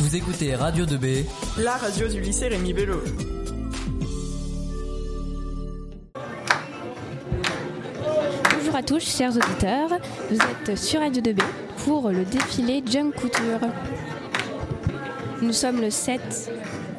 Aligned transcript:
Vous 0.00 0.16
écoutez 0.16 0.54
Radio 0.54 0.86
2B, 0.86 1.26
la 1.58 1.76
radio 1.76 2.08
du 2.08 2.22
lycée 2.22 2.48
Rémi 2.48 2.72
Bello. 2.72 3.02
Bonjour 8.54 8.74
à 8.74 8.82
tous, 8.82 9.00
chers 9.00 9.36
auditeurs. 9.36 9.90
Vous 10.30 10.38
êtes 10.38 10.78
sur 10.78 11.00
Radio 11.00 11.20
2B 11.20 11.42
pour 11.84 12.08
le 12.08 12.24
défilé 12.24 12.82
Junk 12.90 13.10
Couture. 13.10 13.60
Nous 15.42 15.52
sommes 15.52 15.82
le 15.82 15.90
7 15.90 16.50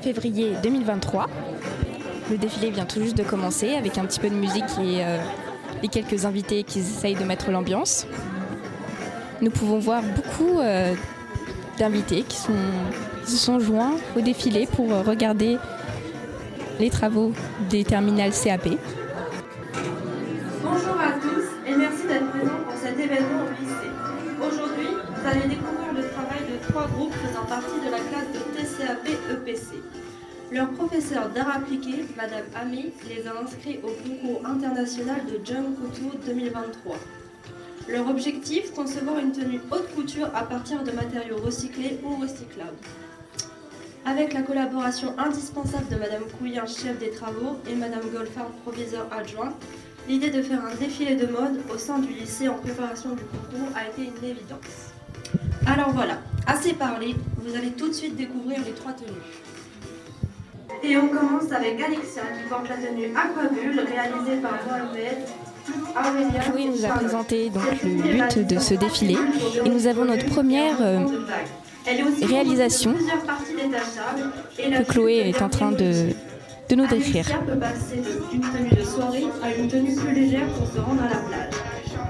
février 0.04 0.54
2023. 0.62 1.28
Le 2.30 2.38
défilé 2.38 2.70
vient 2.70 2.86
tout 2.86 3.02
juste 3.02 3.18
de 3.18 3.24
commencer 3.24 3.74
avec 3.74 3.98
un 3.98 4.06
petit 4.06 4.20
peu 4.20 4.30
de 4.30 4.36
musique 4.36 4.78
et, 4.80 5.04
euh, 5.04 5.18
et 5.82 5.88
quelques 5.88 6.26
invités 6.26 6.62
qui 6.64 6.78
essayent 6.78 7.16
de 7.16 7.26
mettre 7.26 7.50
l'ambiance. 7.50 8.06
Nous 9.42 9.50
pouvons 9.50 9.80
voir 9.80 10.04
beaucoup 10.04 10.60
euh, 10.60 10.94
d'invités 11.78 12.24
qui, 12.24 12.38
se 12.38 13.38
sont 13.38 13.60
joints 13.60 13.96
au 14.16 14.22
défilé 14.22 14.68
pour 14.76 14.92
euh, 14.92 15.02
regarder 15.02 15.58
les 16.80 16.90
travaux 16.90 17.34
des 17.70 17.84
terminales 17.84 18.32
CAP. 18.32 18.70
Bonjour 20.64 21.00
à 21.00 21.12
tous 21.22 21.46
et 21.68 21.76
merci 21.76 22.08
d'être 22.08 22.30
présents 22.32 22.64
pour 22.66 22.76
cet 22.82 23.00
événement 23.00 23.44
au 23.46 23.62
lycée. 23.62 23.92
Aujourd'hui, 24.40 24.88
vous 24.90 25.28
allez 25.28 25.48
découvrir 25.48 25.94
le 25.96 26.08
travail 26.10 26.42
de 26.52 26.72
trois 26.72 26.88
groupes 26.88 27.14
faisant 27.14 27.46
partie 27.46 27.80
de 27.86 27.92
la 27.92 28.00
classe 28.00 28.32
de 28.34 28.40
TCAP 28.58 29.08
EPC. 29.32 29.82
Leur 30.52 30.70
professeur 30.72 31.30
d'art 31.30 31.56
appliqué, 31.56 32.06
Madame 32.18 32.44
Ami, 32.56 32.92
les 33.08 33.26
a 33.26 33.32
inscrits 33.42 33.80
au 33.84 33.92
concours 34.04 34.46
international 34.46 35.22
de 35.26 35.46
Junk 35.46 35.76
Couture 35.80 36.20
2023. 36.26 36.98
Leur 37.92 38.08
objectif, 38.08 38.74
concevoir 38.74 39.20
une 39.20 39.34
tenue 39.34 39.60
haute 39.70 39.94
couture 39.94 40.30
à 40.34 40.44
partir 40.44 40.82
de 40.82 40.92
matériaux 40.92 41.36
recyclés 41.44 42.00
ou 42.06 42.16
recyclables. 42.16 42.78
Avec 44.06 44.32
la 44.32 44.44
collaboration 44.44 45.14
indispensable 45.20 45.90
de 45.90 45.98
Madame 45.98 46.24
Couillin, 46.38 46.66
chef 46.66 46.98
des 47.00 47.10
travaux, 47.10 47.58
et 47.70 47.76
Madame 47.76 48.10
Golfard, 48.14 48.48
proviseur 48.64 49.08
adjoint, 49.12 49.54
l'idée 50.08 50.30
de 50.30 50.42
faire 50.42 50.64
un 50.64 50.74
défilé 50.76 51.16
de 51.16 51.26
mode 51.26 51.60
au 51.74 51.78
sein 51.78 52.00
du 52.00 52.14
lycée 52.14 52.48
en 52.48 52.56
préparation 52.56 53.10
du 53.10 53.24
concours 53.24 53.76
a 53.76 53.86
été 53.90 54.04
une 54.04 54.30
évidence. 54.30 54.94
Alors 55.68 55.92
voilà, 55.92 56.20
assez 56.48 56.72
parlé, 56.72 57.14
vous 57.44 57.58
allez 57.58 57.72
tout 57.72 57.90
de 57.90 57.94
suite 57.94 58.16
découvrir 58.16 58.60
les 58.66 58.72
trois 58.72 58.94
tenues. 58.94 59.12
Et 60.82 60.96
on 60.96 61.10
commence 61.10 61.52
avec 61.52 61.82
Alexia 61.82 62.22
qui 62.22 62.48
porte 62.50 62.70
la 62.70 62.78
tenue 62.78 63.12
Aquabulle 63.16 63.82
réalisée 63.82 64.42
par 64.42 64.54
Mohamed. 64.66 65.18
Chloé 66.46 66.66
nous 66.66 66.86
a 66.86 66.90
présenté 66.90 67.50
donc 67.50 67.64
le 67.84 67.90
but 67.90 68.48
de 68.48 68.60
ce 68.60 68.74
défilé 68.74 69.18
et 69.66 69.70
nous 69.70 69.88
avons 69.88 70.06
notre 70.06 70.26
première 70.26 70.82
euh, 70.82 71.00
réalisation 72.24 72.94
que 74.58 74.84
Chloé 74.92 75.30
est 75.30 75.42
en 75.42 75.50
train 75.50 75.72
de, 75.72 76.10
de 76.70 76.76
nous 76.76 76.88
décrire. 76.88 77.26
Alexia 77.28 77.38
peut 77.46 77.60
passer 77.60 77.98
de- 77.98 78.32
d'une 78.32 78.42
tenue 78.42 78.70
de 78.82 78.84
soirée 78.86 79.26
à 79.44 79.54
une 79.56 79.68
tenue 79.68 79.96
plus 79.96 80.14
légère 80.14 80.48
pour 80.58 80.68
se 80.68 80.80
rendre 80.80 81.02
à 81.04 81.10
la 81.10 81.18
plage. 81.18 81.54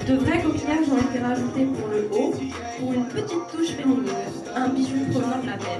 De 0.07 0.15
vrais 0.15 0.41
coquillages 0.41 0.89
ont 0.91 0.97
été 1.09 1.19
rajoutés 1.23 1.65
pour 1.65 1.87
le 1.89 2.09
haut, 2.11 2.33
pour 2.79 2.93
une 2.93 3.05
petite 3.05 3.47
touche 3.51 3.69
féminine, 3.77 4.03
un 4.55 4.69
bijou 4.69 4.97
provenant 5.11 5.39
de 5.41 5.47
la 5.47 5.57
mer. 5.57 5.79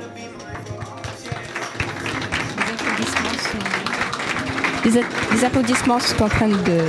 Les 5.34 5.46
applaudissements 5.46 6.00
sont 6.00 6.24
en 6.24 6.28
train 6.30 6.48
de 6.50 6.82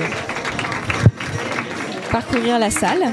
parcourir 2.13 2.59
la 2.59 2.71
salle. 2.71 3.13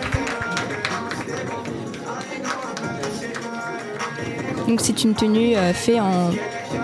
Donc 4.68 4.82
c'est 4.82 5.04
une 5.04 5.16
tenue 5.16 5.56
euh, 5.56 5.74
faite 5.74 6.00
en 6.00 6.32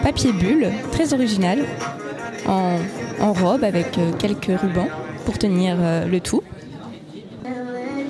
papier 0.01 0.31
bulle, 0.31 0.71
très 0.91 1.13
originale, 1.13 1.65
en, 2.47 2.79
robe 3.33 3.63
avec 3.63 3.97
euh, 3.97 4.11
quelques 4.17 4.59
rubans 4.59 4.87
pour 5.25 5.37
tenir 5.37 5.75
euh, 5.79 6.05
le 6.05 6.19
tout. 6.19 6.41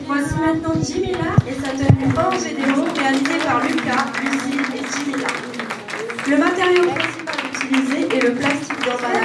Voici 0.08 0.36
maintenant 0.36 0.74
Jimila 0.82 1.36
et 1.48 1.54
sa 1.54 1.72
tenue 1.72 2.06
Ange 2.16 2.46
et 2.46 2.54
démon 2.54 2.86
réalisée 2.96 3.40
par 3.44 3.64
Lucas, 3.64 4.06
Lucie 4.22 4.60
et 4.76 5.00
Jimila. 5.00 5.28
Le 6.30 6.38
matériau 6.38 6.84
principal 6.92 7.36
utilisé 7.54 8.16
est 8.16 8.22
le 8.22 8.34
plastique 8.36 8.80
d'emballage. 8.86 9.25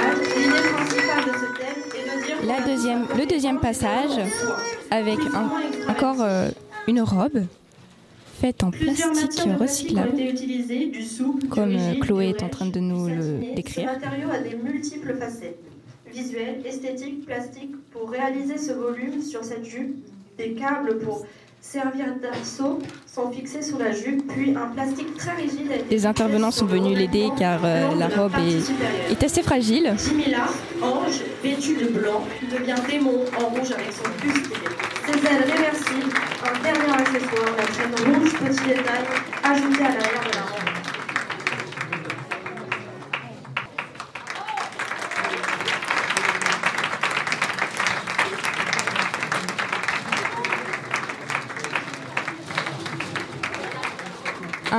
Deuxième, 2.81 3.05
le 3.17 3.25
deuxième 3.27 3.59
passage 3.59 4.19
avec 4.89 5.19
un- 5.33 5.91
encore 5.91 6.21
euh, 6.21 6.49
une 6.87 7.01
robe 7.01 7.43
faite 8.39 8.63
en 8.63 8.71
plastique 8.71 9.47
recyclable. 9.59 10.13
été 10.19 10.29
utilisées, 10.31 10.87
du 10.87 11.03
souple, 11.03 11.47
Comme, 11.47 11.69
du 11.69 11.75
euh, 11.75 11.87
rigide, 11.89 12.03
Chloé 12.03 12.27
du 12.27 12.31
est 12.31 12.43
en 12.43 12.49
train 12.49 12.65
de 12.65 12.79
nous 12.79 13.07
du 13.07 13.15
le 13.15 13.55
décrire. 13.55 13.89
Ce 13.89 13.93
matériau 13.99 14.29
a 14.31 14.39
des 14.39 14.55
multiples 14.55 15.13
facettes 15.15 15.59
visuelles, 16.11 16.61
esthétiques, 16.65 17.25
plastiques. 17.25 17.75
Pour 17.91 18.09
réaliser 18.09 18.57
ce 18.57 18.71
volume 18.71 19.21
sur 19.21 19.43
cette 19.43 19.63
jupe, 19.65 20.03
des 20.37 20.53
câbles 20.53 20.97
pour 20.99 21.25
servir 21.61 22.07
d'arceau 22.21 22.79
sont 23.05 23.31
fixés 23.31 23.61
sous 23.61 23.77
la 23.77 23.91
jupe, 23.91 24.27
puis 24.27 24.55
un 24.55 24.67
plastique 24.67 25.15
très 25.15 25.33
rigide 25.35 25.71
Les 25.89 26.05
intervenants 26.05 26.51
sont 26.51 26.65
venus 26.65 26.97
l'aider 26.97 27.29
car 27.37 27.61
euh, 27.63 27.93
la 27.97 28.07
robe 28.07 28.33
est, 29.09 29.23
assez 29.23 29.43
fragile. 29.43 29.93
Jimila, 29.97 30.47
ange, 30.81 31.21
vêtu 31.43 31.75
de 31.75 31.87
blanc, 31.87 32.23
devient 32.51 32.75
démon 32.89 33.25
en 33.39 33.45
rouge 33.49 33.71
avec 33.71 33.91
son 33.91 34.09
buste. 34.21 34.51
Ses 35.05 35.19
ailes 35.19 35.43
réversibles, 35.43 36.11
un 36.43 36.63
dernier 36.63 36.93
accessoire, 36.93 37.51
la 37.57 37.65
chaîne 37.73 38.15
rouge, 38.15 38.33
petit 38.33 38.67
détail, 38.67 39.03
ajouté 39.43 39.83
à 39.83 39.89
l'arrière 39.89 40.23
de 40.31 40.35
la 40.35 40.50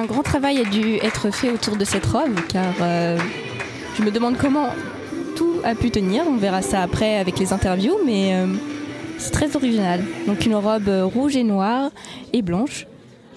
Un 0.03 0.07
grand 0.07 0.25
travail 0.25 0.59
a 0.59 0.65
dû 0.65 0.97
être 0.97 1.31
fait 1.31 1.53
autour 1.53 1.77
de 1.77 1.85
cette 1.85 2.07
robe 2.07 2.35
car 2.49 2.75
euh, 2.81 3.17
je 3.97 4.03
me 4.03 4.11
demande 4.11 4.37
comment 4.37 4.71
tout 5.37 5.61
a 5.63 5.77
pu 5.77 5.93
tenir. 5.93 6.25
On 6.27 6.39
verra 6.39 6.61
ça 6.61 6.81
après 6.83 7.19
avec 7.19 7.39
les 7.39 7.53
interviews, 7.53 7.95
mais 8.05 8.35
euh, 8.35 8.49
c'est 9.19 9.31
très 9.31 9.55
original. 9.55 10.03
Donc 10.27 10.45
une 10.45 10.57
robe 10.57 10.89
euh, 10.89 11.05
rouge 11.05 11.37
et 11.37 11.45
noire 11.45 11.93
et 12.33 12.43
blanche 12.43 12.89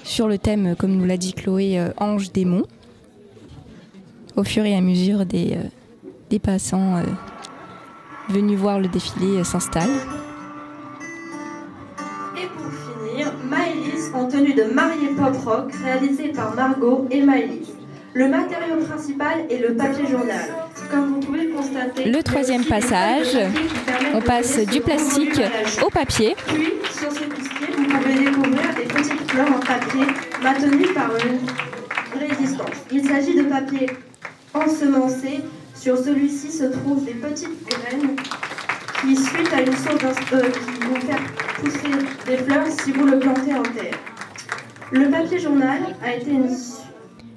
sur 0.04 0.28
le 0.28 0.40
thème, 0.40 0.76
comme 0.76 0.98
nous 0.98 1.06
l'a 1.06 1.18
dit 1.18 1.34
Chloé, 1.34 1.80
ange 1.98 2.32
démon. 2.32 2.64
Au 4.36 4.44
fur 4.44 4.66
et 4.66 4.76
à 4.76 4.82
mesure 4.82 5.24
des, 5.24 5.60
passants 6.42 7.04
venus 8.28 8.58
voir 8.58 8.80
le 8.80 8.88
défilé 8.88 9.44
s'installent. 9.44 10.25
Maëlys 13.56 14.12
en 14.14 14.28
tenue 14.28 14.54
de 14.54 14.64
mariée 14.64 15.10
pop 15.18 15.36
rock 15.46 15.72
réalisée 15.84 16.30
par 16.30 16.54
Margot 16.56 17.08
et 17.10 17.22
Maëlys. 17.22 17.70
Le 18.14 18.28
matériau 18.28 18.78
principal 18.88 19.46
est 19.50 19.60
le 19.60 19.76
papier 19.76 20.06
journal. 20.08 20.46
Comme 20.92 21.14
vous 21.14 21.20
pouvez 21.22 21.46
le 21.46 21.54
constater, 21.54 22.10
Le 22.10 22.22
troisième 22.24 22.66
passage, 22.66 23.38
On 24.14 24.22
passe 24.22 24.60
du 24.68 24.82
plastique 24.82 25.42
au 25.86 25.90
papier. 25.90 26.36
Puis, 26.48 26.74
sur 26.92 27.12
ce 27.12 27.24
bustier, 27.26 27.68
vous 27.78 27.86
pouvez 27.86 28.14
découvrir 28.26 28.76
des 28.78 28.84
petites 28.84 29.32
fleurs 29.32 29.50
en 29.50 29.60
papier 29.60 30.06
maintenues 30.44 30.94
par 30.94 31.12
une 31.26 32.20
résistance. 32.20 32.76
Il 32.92 33.06
s'agit 33.06 33.36
de 33.36 33.44
papier 33.44 33.90
ensemencé. 34.54 35.42
Sur 35.76 35.98
celui-ci 35.98 36.52
se 36.52 36.64
trouvent 36.64 37.04
des 37.06 37.14
petites 37.14 37.68
graines 37.70 38.16
qui, 39.06 39.16
suite 39.16 39.54
à 39.54 39.62
une 39.62 39.74
source 39.74 40.04
euh, 40.34 40.50
qui 40.50 40.86
vont 40.86 40.96
faire 40.96 41.22
pousser 41.60 42.06
des 42.26 42.38
fleurs 42.38 42.68
si 42.68 42.92
vous 42.92 43.06
le 43.06 43.20
plantez 43.20 43.54
en 43.54 43.64
terre. 43.64 43.98
Le 44.92 45.10
papier 45.10 45.40
journal 45.40 45.80
a 46.04 46.16
été 46.16 46.32
une 46.32 46.50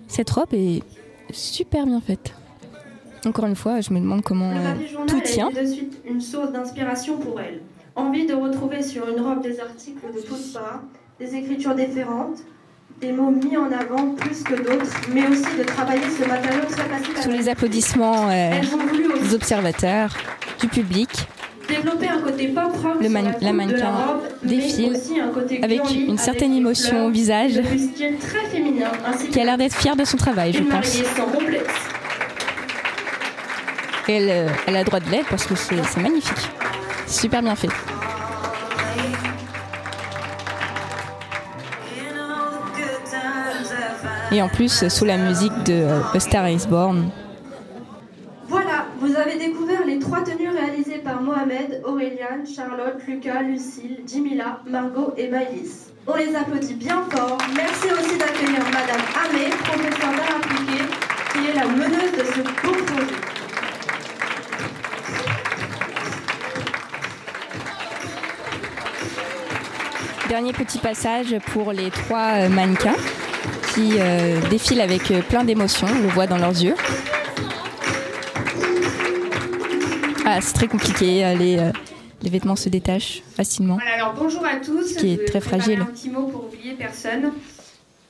Cette 0.06 0.30
robe 0.30 0.52
est 0.52 0.82
super 1.30 1.86
bien 1.86 2.00
faite. 2.00 2.32
Encore 3.26 3.46
une 3.46 3.56
fois, 3.56 3.80
je 3.80 3.92
me 3.92 4.00
demande 4.00 4.22
comment 4.22 4.52
Le 4.52 4.60
euh, 4.60 4.72
papier 4.72 4.88
journal 4.88 5.08
tout 5.08 5.16
a 5.16 5.50
été 5.50 5.60
de 5.62 5.66
suite 5.66 6.00
une 6.06 6.20
source 6.20 6.52
d'inspiration 6.52 7.18
pour 7.18 7.40
elle. 7.40 7.60
Envie 7.96 8.26
de 8.26 8.34
retrouver 8.34 8.82
sur 8.82 9.08
une 9.08 9.20
robe 9.20 9.42
des 9.42 9.60
articles 9.60 10.06
de 10.14 10.20
toutes 10.20 10.52
parts, 10.52 10.82
des 11.18 11.34
écritures 11.34 11.74
différentes, 11.74 12.38
des 13.00 13.12
mots 13.12 13.30
mis 13.30 13.56
en 13.56 13.70
avant 13.72 14.14
plus 14.14 14.42
que 14.42 14.54
d'autres, 14.54 15.00
mais 15.12 15.26
aussi 15.26 15.56
de 15.58 15.64
travailler 15.64 16.08
ce 16.08 16.26
matériau 16.26 16.62
très 16.68 16.84
facile 16.84 17.16
Sous 17.22 17.30
les 17.30 17.48
applaudissements 17.48 18.30
euh, 18.30 18.60
des 19.20 19.34
observateurs, 19.34 20.16
du 20.60 20.68
public, 20.68 21.08
développer 21.68 22.08
un 22.08 22.20
côté 22.20 22.48
pop 22.48 22.72
rock 22.82 22.96
Le 23.00 23.04
sur 23.04 23.12
la, 23.14 23.22
la 23.22 23.32
coupe 23.32 23.44
de 23.44 23.52
mannequin 23.52 23.90
robe, 23.90 24.22
défile 24.42 24.92
aussi 24.92 25.20
un 25.20 25.28
côté 25.28 25.60
avec 25.62 25.80
une 25.94 26.18
certaine 26.18 26.54
émotion 26.54 26.90
fleurs 26.90 27.06
au 27.06 27.10
visage, 27.10 27.52
très 27.52 28.46
féminin, 28.50 28.86
ainsi 29.06 29.28
qui 29.28 29.40
a 29.40 29.44
l'air 29.44 29.58
d'être 29.58 29.76
fière 29.76 29.96
de 29.96 30.04
son 30.04 30.16
travail, 30.16 30.52
je 30.52 30.62
pense. 30.62 31.02
Et 34.08 34.12
elle, 34.12 34.30
euh, 34.30 34.48
elle 34.66 34.76
a 34.76 34.84
droit 34.84 35.00
de 35.00 35.10
l'être 35.10 35.28
parce 35.28 35.46
que 35.46 35.54
c'est 35.54 36.00
magnifique. 36.00 36.50
C'est 37.06 37.22
super 37.22 37.42
bien 37.42 37.54
fait. 37.54 37.68
Et 44.30 44.42
en 44.42 44.48
plus, 44.48 44.88
sous 44.88 45.04
la 45.04 45.16
musique 45.16 45.52
de 45.64 45.86
A 46.14 46.20
Star 46.20 46.48
is 46.48 46.66
Born. 46.68 47.10
Voilà, 48.46 48.86
vous 49.00 49.14
avez 49.16 49.38
découvert 49.38 49.84
les 49.86 49.98
trois 49.98 50.22
tenues 50.22 50.50
réalisées 50.50 50.98
par 50.98 51.22
Mohamed, 51.22 51.82
Auréliane, 51.84 52.46
Charlotte, 52.68 53.00
Lucas, 53.06 53.42
Lucille, 53.42 54.00
Jimila, 54.06 54.60
Margot 54.66 55.14
et 55.16 55.28
Maïlis. 55.28 55.86
On 56.06 56.16
les 56.16 56.34
applaudit 56.34 56.74
bien 56.74 57.02
fort. 57.10 57.38
Merci 57.56 57.86
aussi 57.92 58.18
d'accueillir 58.18 58.60
Madame 58.64 59.00
Amé, 59.24 59.48
professeure 59.64 60.12
d'art 60.12 60.36
appliqué, 60.36 60.84
qui 61.32 61.48
est 61.48 61.54
la 61.54 61.66
meneuse 61.66 62.12
de 62.12 62.24
ce 62.24 62.40
beau 62.40 62.74
projet. 62.84 63.14
Dernier 70.28 70.52
petit 70.52 70.78
passage 70.78 71.36
pour 71.52 71.72
les 71.72 71.90
trois 71.90 72.34
euh, 72.34 72.48
mannequins 72.50 72.96
qui 73.72 73.94
euh, 73.98 74.40
défilent 74.50 74.82
avec 74.82 75.10
euh, 75.10 75.22
plein 75.22 75.44
d'émotions, 75.44 75.88
on 75.90 76.02
le 76.02 76.08
voit 76.08 76.26
dans 76.26 76.36
leurs 76.36 76.62
yeux. 76.62 76.74
Ah, 80.26 80.42
c'est 80.42 80.52
très 80.52 80.68
compliqué, 80.68 81.34
les, 81.38 81.58
les, 82.22 82.30
vêtements 82.30 82.56
se 82.56 82.68
détachent 82.68 83.22
facilement. 83.34 83.74
Voilà, 83.74 83.94
alors 83.94 84.14
bonjour 84.14 84.44
à 84.44 84.56
tous. 84.56 84.94
qui 84.94 85.12
est 85.12 85.24
très 85.24 85.40
fragile. 85.40 85.80
Un 85.80 85.86
petit 85.86 86.10
mot 86.10 86.26
pour 86.26 86.46
oublier 86.46 86.74
personne. 86.74 87.32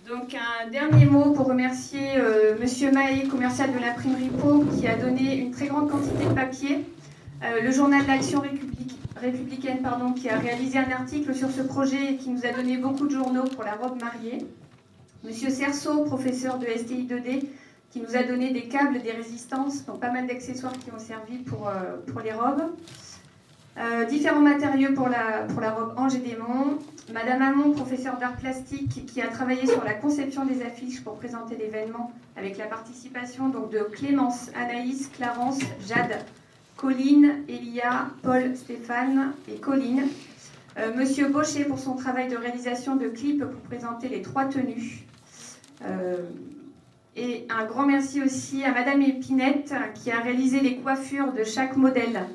Donc 0.09 0.35
un 0.35 0.71
dernier 0.71 1.05
mot 1.05 1.33
pour 1.33 1.47
remercier 1.47 2.17
euh, 2.17 2.55
Monsieur 2.59 2.91
Mahé, 2.91 3.25
commercial 3.25 3.73
de 3.75 3.79
l'imprimerie 3.79 4.31
Pau, 4.41 4.65
qui 4.75 4.87
a 4.87 4.97
donné 4.97 5.37
une 5.37 5.51
très 5.51 5.67
grande 5.67 5.91
quantité 5.91 6.25
de 6.25 6.33
papier. 6.33 6.79
Euh, 7.45 7.61
le 7.61 7.71
journal 7.71 8.05
d'Action 8.07 8.43
républicaine, 9.21 9.83
pardon, 9.83 10.13
qui 10.13 10.29
a 10.29 10.39
réalisé 10.39 10.79
un 10.79 10.91
article 10.91 11.35
sur 11.35 11.51
ce 11.51 11.61
projet 11.61 12.13
et 12.13 12.17
qui 12.17 12.31
nous 12.31 12.47
a 12.47 12.53
donné 12.53 12.79
beaucoup 12.79 13.07
de 13.07 13.15
journaux 13.15 13.45
pour 13.45 13.65
la 13.65 13.75
robe 13.75 14.01
mariée. 14.01 14.47
Monsieur 15.25 15.51
Cerceau, 15.51 16.05
professeur 16.05 16.59
de 16.59 16.67
STI 16.67 17.07
2D, 17.07 17.45
qui 17.91 18.01
nous 18.01 18.17
a 18.17 18.23
donné 18.23 18.53
des 18.53 18.69
câbles, 18.69 19.03
des 19.03 19.13
résistances, 19.13 19.85
donc 19.85 20.01
pas 20.01 20.11
mal 20.11 20.27
d'accessoires 20.27 20.73
qui 20.73 20.91
ont 20.91 20.99
servi 20.99 21.39
pour, 21.39 21.69
euh, 21.69 21.97
pour 22.07 22.21
les 22.21 22.33
robes. 22.33 22.63
Euh, 23.79 24.05
différents 24.07 24.41
matériaux 24.41 24.93
pour 24.93 25.09
la, 25.09 25.45
pour 25.49 25.61
la 25.61 25.71
robe 25.71 25.95
Ange 25.97 26.17
et 26.17 26.19
Démon. 26.19 26.79
Madame 27.13 27.43
Hamon, 27.43 27.71
professeure 27.71 28.19
d'art 28.19 28.37
plastique, 28.37 29.07
qui 29.07 29.23
a 29.23 29.29
travaillé 29.29 29.69
sur 29.69 29.85
la 29.85 29.95
conception 29.95 30.45
des 30.45 30.63
affiches 30.63 31.01
pour 31.05 31.15
présenter 31.15 31.57
l'événement 31.57 32.13
avec 32.37 32.59
la 32.59 32.67
participation 32.67 33.49
donc, 33.49 33.71
de 33.71 33.79
Clémence, 33.79 34.51
Anaïs, 34.57 35.09
Clarence, 35.15 35.61
Jade, 35.87 36.25
Colline, 36.77 37.45
Elia, 37.49 38.09
Paul, 38.23 38.57
Stéphane 38.57 39.33
et 39.49 39.61
Colline. 39.61 40.09
Euh, 40.77 40.93
Monsieur 40.97 41.29
Baucher 41.29 41.65
pour 41.65 41.79
son 41.79 41.95
travail 41.95 42.29
de 42.29 42.37
réalisation 42.37 42.97
de 42.97 43.07
clips 43.07 43.45
pour 43.45 43.61
présenter 43.63 44.09
les 44.09 44.23
trois 44.23 44.47
tenues. 44.47 45.07
Euh, 45.85 46.17
et 47.15 47.47
un 47.49 47.65
grand 47.65 47.87
merci 47.87 48.23
aussi 48.23 48.65
à 48.65 48.73
Madame 48.73 49.03
Épinette 49.03 49.73
qui 49.95 50.11
a 50.11 50.19
réalisé 50.19 50.61
les 50.61 50.77
coiffures 50.79 51.33
de 51.33 51.45
chaque 51.45 51.77
modèle. 51.77 52.27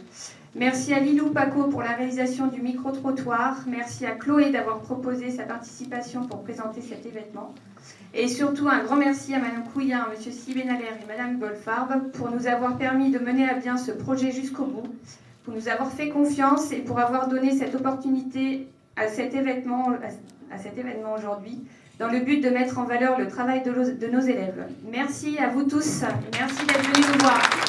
Merci 0.56 0.94
à 0.94 1.00
Lilou 1.00 1.32
Paco 1.32 1.64
pour 1.64 1.82
la 1.82 1.94
réalisation 1.94 2.46
du 2.46 2.62
micro-trottoir. 2.62 3.64
Merci 3.66 4.06
à 4.06 4.12
Chloé 4.12 4.52
d'avoir 4.52 4.82
proposé 4.82 5.32
sa 5.32 5.44
participation 5.44 6.28
pour 6.28 6.44
présenter 6.44 6.80
cet 6.82 7.08
événement. 7.08 7.56
Et 8.14 8.28
surtout 8.28 8.70
un 8.70 8.84
grand 8.84 8.98
merci 8.98 9.34
à 9.34 9.40
Madame 9.40 9.64
Couillard, 9.74 10.10
Monsieur 10.12 10.32
Sibénalaire 10.32 10.94
et 11.02 11.08
Madame 11.08 11.40
Golfarb 11.40 12.12
pour 12.12 12.30
nous 12.30 12.46
avoir 12.46 12.78
permis 12.78 13.10
de 13.10 13.18
mener 13.18 13.50
à 13.50 13.56
bien 13.56 13.78
ce 13.78 13.92
projet 13.92 14.32
jusqu'au 14.32 14.66
bout, 14.66 14.96
pour 15.44 15.56
nous 15.56 15.70
avoir 15.70 15.92
fait 15.92 16.10
confiance 16.10 16.72
et 16.72 16.82
pour 16.82 17.00
avoir 17.00 17.30
donné 17.30 17.58
cette 17.58 17.74
opportunité 17.74 18.68
à 18.96 19.08
cet 19.08 19.34
événement, 19.34 19.90
à 20.52 20.58
cet 20.60 20.78
événement 20.78 21.16
aujourd'hui 21.18 21.64
dans 21.98 22.10
le 22.10 22.20
but 22.20 22.42
de 22.42 22.50
mettre 22.50 22.78
en 22.78 22.84
valeur 22.84 23.18
le 23.20 23.28
travail 23.28 23.64
de, 23.64 24.08
nos 24.08 24.22
élèves. 24.22 24.68
Merci 24.92 25.40
à 25.40 25.50
vous 25.50 25.64
tous. 25.64 26.04
Merci 26.38 26.66
d'être 26.68 26.84
venus 26.84 27.08
nous 27.12 27.20
voir. 27.20 27.62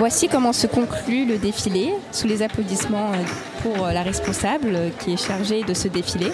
Voici 0.00 0.28
comment 0.28 0.54
se 0.54 0.66
conclut 0.66 1.26
le 1.26 1.36
défilé, 1.36 1.92
sous 2.10 2.26
les 2.26 2.40
applaudissements 2.40 3.12
euh, 3.12 3.16
pour 3.62 3.84
euh, 3.84 3.92
la 3.92 4.02
responsable 4.02 4.74
euh, 4.74 4.88
qui 4.98 5.12
est 5.12 5.22
chargée 5.22 5.62
de 5.62 5.74
ce 5.74 5.88
défilé. 5.88 6.32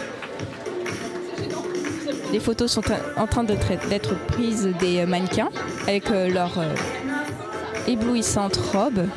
Les 2.33 2.39
photos 2.39 2.71
sont 2.71 2.85
en 3.17 3.27
train 3.27 3.43
d'être 3.43 4.15
prises 4.29 4.69
des 4.79 5.05
mannequins 5.05 5.49
avec 5.89 6.11
leur 6.11 6.53
éblouissante 7.89 8.57
robe. 8.57 9.09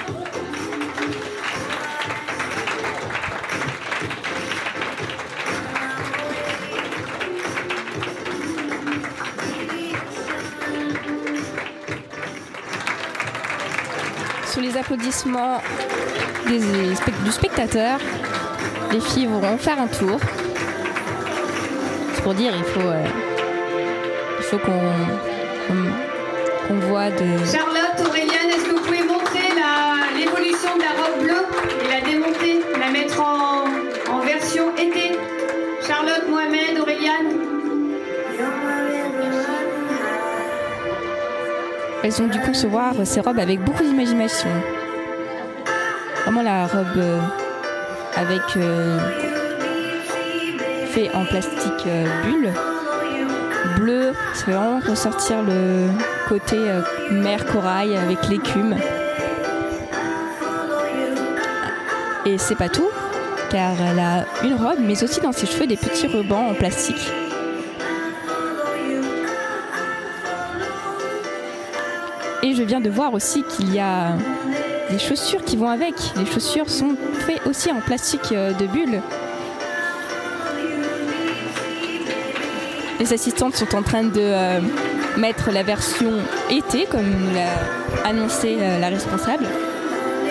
Les 14.70 14.78
applaudissements 14.78 15.62
du 16.48 17.32
spectateur, 17.32 18.00
les 18.92 19.00
filles 19.00 19.28
vont 19.28 19.58
faire 19.58 19.80
un 19.80 19.88
tour. 19.88 20.20
C'est 22.14 22.24
pour 22.24 22.34
dire, 22.36 22.54
il 22.56 22.64
faut, 22.64 22.88
euh, 22.88 23.04
il 24.38 24.44
faut 24.44 24.60
qu'on 24.60 24.80
voit 26.88 27.10
de... 27.10 27.38
Charlotte, 27.52 28.08
Auréliane, 28.08 28.50
est-ce 28.50 28.66
que 28.66 28.72
vous 28.72 28.82
pouvez 28.82 29.04
montrer 29.04 29.50
l'évolution 30.18 30.76
de 30.76 30.82
la 30.82 30.94
robe 31.02 31.24
bleue 31.24 31.46
et 31.84 31.88
la 31.92 32.02
démonter, 32.02 32.60
la 32.80 32.92
mettre 32.92 33.20
en 33.22 33.49
Elles 42.10 42.24
ont 42.24 42.28
dû 42.28 42.40
concevoir 42.40 42.96
ces 43.04 43.20
robes 43.20 43.38
avec 43.38 43.64
beaucoup 43.64 43.84
d'imagination. 43.84 44.50
Vraiment 46.24 46.42
la 46.42 46.66
robe 46.66 46.98
euh, 46.98 47.20
avec 48.16 48.42
euh, 48.58 48.98
fait 50.88 51.12
en 51.14 51.24
plastique 51.26 51.86
euh, 51.86 52.08
bulle 52.24 52.52
bleu, 53.76 54.14
ça 54.34 54.46
fait 54.46 54.52
vraiment 54.54 54.80
ressortir 54.80 55.44
le 55.44 55.90
côté 56.28 56.58
mer 57.12 57.46
corail 57.46 57.96
avec 57.96 58.28
l'écume. 58.28 58.76
Et 62.26 62.40
c'est 62.40 62.56
pas 62.56 62.70
tout, 62.70 62.90
car 63.52 63.74
elle 63.80 64.00
a 64.00 64.26
une 64.44 64.56
robe, 64.56 64.80
mais 64.80 65.04
aussi 65.04 65.22
dans 65.22 65.32
ses 65.32 65.46
cheveux 65.46 65.68
des 65.68 65.78
petits 65.78 66.08
rubans 66.08 66.48
en 66.50 66.54
plastique. 66.56 67.12
Je 72.60 72.66
viens 72.66 72.82
de 72.82 72.90
voir 72.90 73.14
aussi 73.14 73.44
qu'il 73.44 73.74
y 73.74 73.80
a 73.80 74.18
des 74.90 75.00
chaussures 75.00 75.46
qui 75.46 75.56
vont 75.56 75.70
avec. 75.70 75.94
Les 76.18 76.26
chaussures 76.26 76.70
sont 76.70 76.98
faites 77.26 77.48
aussi 77.48 77.72
en 77.72 77.80
plastique 77.80 78.34
de 78.34 78.68
bulle. 78.68 79.02
Les 83.00 83.14
assistantes 83.14 83.56
sont 83.56 83.76
en 83.78 83.82
train 83.82 84.04
de 84.04 84.20
euh, 84.20 84.60
mettre 85.16 85.52
la 85.52 85.64
version 85.64 86.12
été, 86.50 86.86
comme 86.86 87.34
l'a 87.34 88.10
annoncé 88.10 88.58
euh, 88.60 88.78
la 88.78 88.90
responsable, 88.90 89.46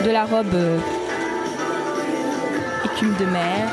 de 0.05 0.11
la 0.11 0.25
robe 0.25 0.53
euh, 0.53 0.79
écume 2.85 3.15
de 3.19 3.25
mer. 3.25 3.71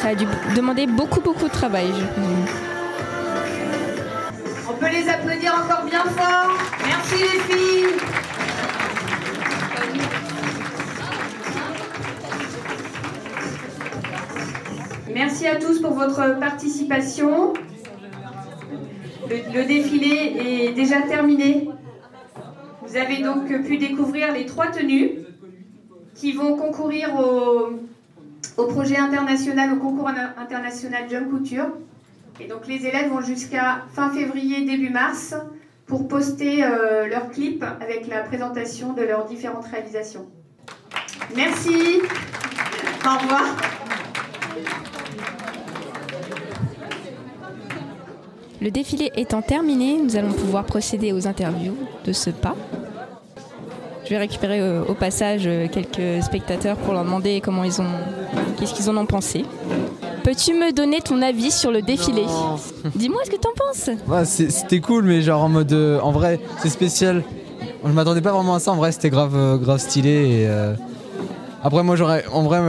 Ça 0.00 0.10
a 0.10 0.14
dû 0.14 0.26
demander 0.54 0.86
beaucoup, 0.86 1.20
beaucoup 1.20 1.48
de 1.48 1.52
travail. 1.52 1.92
On 4.70 4.72
peut 4.74 4.90
les 4.92 5.08
applaudir 5.08 5.52
encore 5.52 5.84
bien 5.86 6.04
fort. 6.04 6.56
Merci 6.86 7.14
les 7.16 7.40
filles. 7.40 7.96
Merci 15.12 15.48
à 15.48 15.56
tous 15.56 15.80
pour 15.80 15.94
votre 15.94 16.38
participation. 16.38 17.54
Le, 19.28 19.66
défilé 19.66 20.68
est 20.68 20.72
déjà 20.74 21.02
terminé. 21.02 21.70
Vous 22.86 22.96
avez 22.96 23.20
donc 23.20 23.48
pu 23.48 23.78
découvrir 23.78 24.32
les 24.32 24.46
trois 24.46 24.68
tenues 24.68 25.24
qui 26.14 26.30
vont 26.30 26.54
concourir 26.56 27.16
au, 27.18 27.87
projet 28.66 28.96
international, 28.96 29.72
au 29.72 29.76
concours 29.76 30.08
international 30.08 31.04
Jump 31.08 31.30
Couture. 31.30 31.68
Et 32.40 32.46
donc 32.46 32.66
les 32.66 32.86
élèves 32.86 33.10
vont 33.10 33.20
jusqu'à 33.20 33.84
fin 33.92 34.10
février, 34.10 34.64
début 34.64 34.90
mars 34.90 35.34
pour 35.86 36.06
poster 36.06 36.62
euh, 36.62 37.08
leurs 37.08 37.30
clips 37.30 37.64
avec 37.80 38.06
la 38.06 38.20
présentation 38.20 38.92
de 38.92 39.02
leurs 39.02 39.24
différentes 39.24 39.66
réalisations. 39.66 40.26
Merci. 41.34 42.00
Au 43.04 43.18
revoir. 43.18 43.56
Le 48.60 48.70
défilé 48.70 49.12
étant 49.16 49.40
terminé, 49.40 49.98
nous 50.02 50.16
allons 50.16 50.32
pouvoir 50.32 50.64
procéder 50.64 51.12
aux 51.12 51.28
interviews 51.28 51.76
de 52.04 52.12
ce 52.12 52.30
pas. 52.30 52.56
Je 54.08 54.14
vais 54.14 54.18
récupérer 54.20 54.58
euh, 54.60 54.82
au 54.88 54.94
passage 54.94 55.42
euh, 55.44 55.68
quelques 55.68 56.22
spectateurs 56.24 56.76
pour 56.78 56.94
leur 56.94 57.04
demander 57.04 57.42
comment 57.42 57.62
ils 57.62 57.78
ont, 57.82 57.84
qu'est-ce 58.58 58.72
qu'ils 58.72 58.88
en 58.88 58.96
ont 58.96 59.04
pensé. 59.04 59.44
Peux-tu 60.24 60.54
me 60.54 60.72
donner 60.72 61.00
ton 61.02 61.20
avis 61.20 61.50
sur 61.50 61.70
le 61.70 61.82
défilé? 61.82 62.22
Dis-moi 62.94 63.20
ce 63.26 63.30
que 63.30 63.36
t'en 63.36 63.50
penses. 63.54 63.90
Ouais, 64.06 64.24
c'était 64.24 64.80
cool, 64.80 65.04
mais 65.04 65.20
genre 65.20 65.42
en 65.42 65.50
mode. 65.50 65.72
euh, 65.72 66.00
en 66.00 66.10
vrai, 66.12 66.40
c'est 66.62 66.70
spécial. 66.70 67.22
Je 67.84 67.90
m'attendais 67.92 68.22
pas 68.22 68.32
vraiment 68.32 68.54
à 68.54 68.60
ça. 68.60 68.72
En 68.72 68.76
vrai, 68.76 68.92
c'était 68.92 69.10
grave, 69.10 69.34
euh, 69.36 69.56
grave 69.58 69.78
stylé. 69.78 70.10
Et, 70.10 70.46
euh, 70.48 70.72
Après, 71.62 71.82
moi, 71.82 71.94
j'aurais. 71.96 72.24
En 72.32 72.42
vrai, 72.44 72.60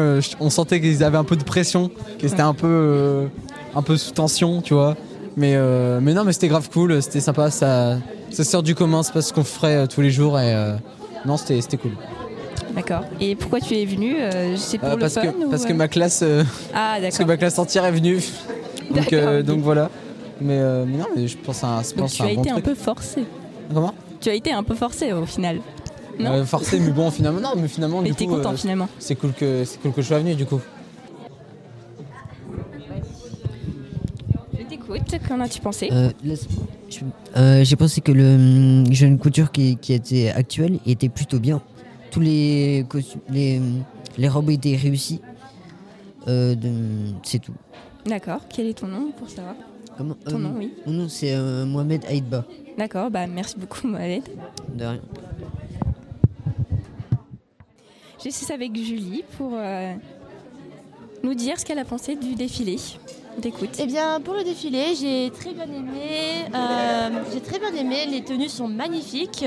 on 0.42 0.50
sentait 0.50 0.82
qu'ils 0.82 1.04
avaient 1.06 1.18
un 1.18 1.24
peu 1.24 1.36
de 1.38 1.44
pression, 1.44 1.90
que 2.20 2.28
c'était 2.28 2.42
un 2.42 2.54
peu. 2.54 2.68
euh, 2.68 3.26
un 3.76 3.82
peu 3.82 3.96
sous 3.98 4.12
tension, 4.12 4.62
tu 4.62 4.74
vois. 4.74 4.98
Mais, 5.38 5.54
euh, 5.56 6.00
mais 6.02 6.14
non, 6.14 6.24
mais 6.26 6.34
c'était 6.34 6.48
grave 6.50 6.70
cool. 6.70 7.02
C'était 7.02 7.22
sympa. 7.22 7.50
Ça, 7.50 7.98
ça 8.30 8.44
sort 8.44 8.64
du 8.64 8.76
commun. 8.76 9.04
C'est 9.04 9.14
pas 9.14 9.22
ce 9.22 9.32
qu'on 9.32 9.44
ferait 9.46 9.76
euh, 9.76 9.88
tous 9.88 10.02
les 10.02 10.12
jours. 10.12 10.38
Et 10.40 10.54
euh, 10.54 10.74
non, 11.26 11.38
c'était 11.38 11.62
c'était 11.62 11.78
cool. 11.78 11.92
D'accord. 12.76 13.02
Et 13.20 13.36
pourquoi 13.36 13.60
tu 13.60 13.76
es 13.76 13.86
venu 13.86 14.16
euh, 14.20 14.56
C'est 14.56 14.78
pour 14.78 14.90
Euh, 14.90 14.94
le 14.94 15.00
parce 15.00 15.16
fun 15.16 15.22
que, 15.24 15.28
ou, 15.46 15.50
parce 15.50 15.66
que 15.66 15.74
euh 15.74 15.76
ma 15.76 15.88
classe. 15.88 16.22
euh, 16.24 16.44
Ah 16.74 16.98
parce 17.02 17.18
que 17.18 17.24
ma 17.24 17.38
classe 17.38 17.58
entière 17.60 17.86
est 17.86 17.92
venue. 17.92 18.20
donc, 18.92 19.12
euh, 19.14 19.42
donc 19.44 19.60
voilà. 19.62 19.90
Mais, 20.42 20.58
euh, 20.58 20.86
mais 20.88 20.98
non, 20.98 21.06
mais 21.16 21.28
je 21.28 21.38
pense 21.38 21.64
à 21.64 21.68
un, 21.68 21.84
je 21.84 21.90
Donc 21.90 21.98
pense 22.00 22.14
tu 22.14 22.22
à 22.22 22.26
as 22.26 22.30
un 22.30 22.34
bon 22.36 22.42
été 22.42 22.50
un 22.52 22.54
truc. 22.54 22.66
peu 22.66 22.76
forcé. 22.76 23.24
Comment? 23.74 23.94
Tu 24.22 24.30
as 24.30 24.34
été 24.36 24.52
un 24.52 24.64
peu 24.64 24.76
forcé 24.76 25.12
au 25.14 25.26
final. 25.26 25.60
Non? 26.20 26.32
Euh, 26.34 26.44
Forcé, 26.46 26.80
mais 26.80 26.92
bon, 26.92 27.10
finalement, 27.12 27.40
non, 27.40 27.54
mais 27.56 27.68
finalement, 27.70 28.02
Mais 28.02 28.10
du 28.12 28.16
coup, 28.28 28.36
content 28.36 28.52
euh, 28.52 28.58
finalement. 28.58 28.88
c'est 29.00 29.16
cool 29.16 29.32
que 29.34 29.64
c'est 29.66 29.82
cool 29.82 29.94
que 29.94 30.02
je 30.02 30.08
sois 30.08 30.20
venu, 30.20 30.36
du 30.36 30.46
coup. 30.46 30.60
Je 34.58 34.64
t'écoute. 34.66 35.02
Qu'en 35.28 35.40
as-tu 35.40 35.62
pensé? 35.62 35.90
Euh, 35.92 36.10
euh, 37.38 37.64
J'ai 37.64 37.76
pensé 37.76 38.02
que 38.02 38.12
le 38.12 38.36
hum, 38.36 38.94
jeune 38.94 39.18
couture 39.18 39.52
qui, 39.52 39.78
qui 39.78 39.94
était 39.94 40.30
actuel 40.30 40.80
était 40.86 41.10
plutôt 41.10 41.40
bien. 41.40 41.62
Tous 42.12 42.20
les, 42.20 42.86
hum, 43.30 43.84
les 44.18 44.30
robes 44.30 44.50
étaient 44.50 44.76
réussies. 44.76 45.22
Euh, 46.28 46.56
c'est 47.24 47.40
tout. 47.40 47.54
D'accord. 48.06 48.42
Quel 48.50 48.68
est 48.68 48.74
ton 48.74 48.88
nom 48.88 49.12
pour 49.12 49.30
savoir? 49.30 49.56
Comment, 49.98 50.16
Ton 50.26 50.36
euh, 50.36 50.40
nom, 50.40 50.56
oui. 50.58 50.74
Mon 50.86 50.94
nom 50.94 51.10
c'est 51.10 51.36
Mohamed 51.66 52.06
Aïdba. 52.06 52.46
D'accord. 52.78 53.10
Bah 53.12 53.28
merci 53.28 53.56
beaucoup 53.58 53.88
Mohamed. 53.88 54.24
De 54.74 54.86
rien. 54.86 55.02
Je 58.24 58.30
suis 58.30 58.52
avec 58.52 58.76
Julie 58.76 59.24
pour 59.38 59.52
nous 61.24 61.34
dire 61.34 61.60
ce 61.60 61.66
qu'elle 61.66 61.80
a 61.80 61.86
pensé 61.86 62.16
du 62.16 62.36
défilé. 62.36 62.78
Eh 63.80 63.86
bien, 63.86 64.20
pour 64.20 64.34
le 64.34 64.44
défilé, 64.44 64.96
j'ai 65.00 65.32
très 65.32 65.54
bien 65.54 65.64
aimé. 65.66 66.46
euh, 66.54 67.10
j'ai 67.32 67.40
très 67.42 67.60
bien 67.60 67.74
aimé. 67.74 68.06
Les 68.10 68.22
tenues 68.24 68.50
sont 68.50 68.68
magnifiques. 68.68 69.46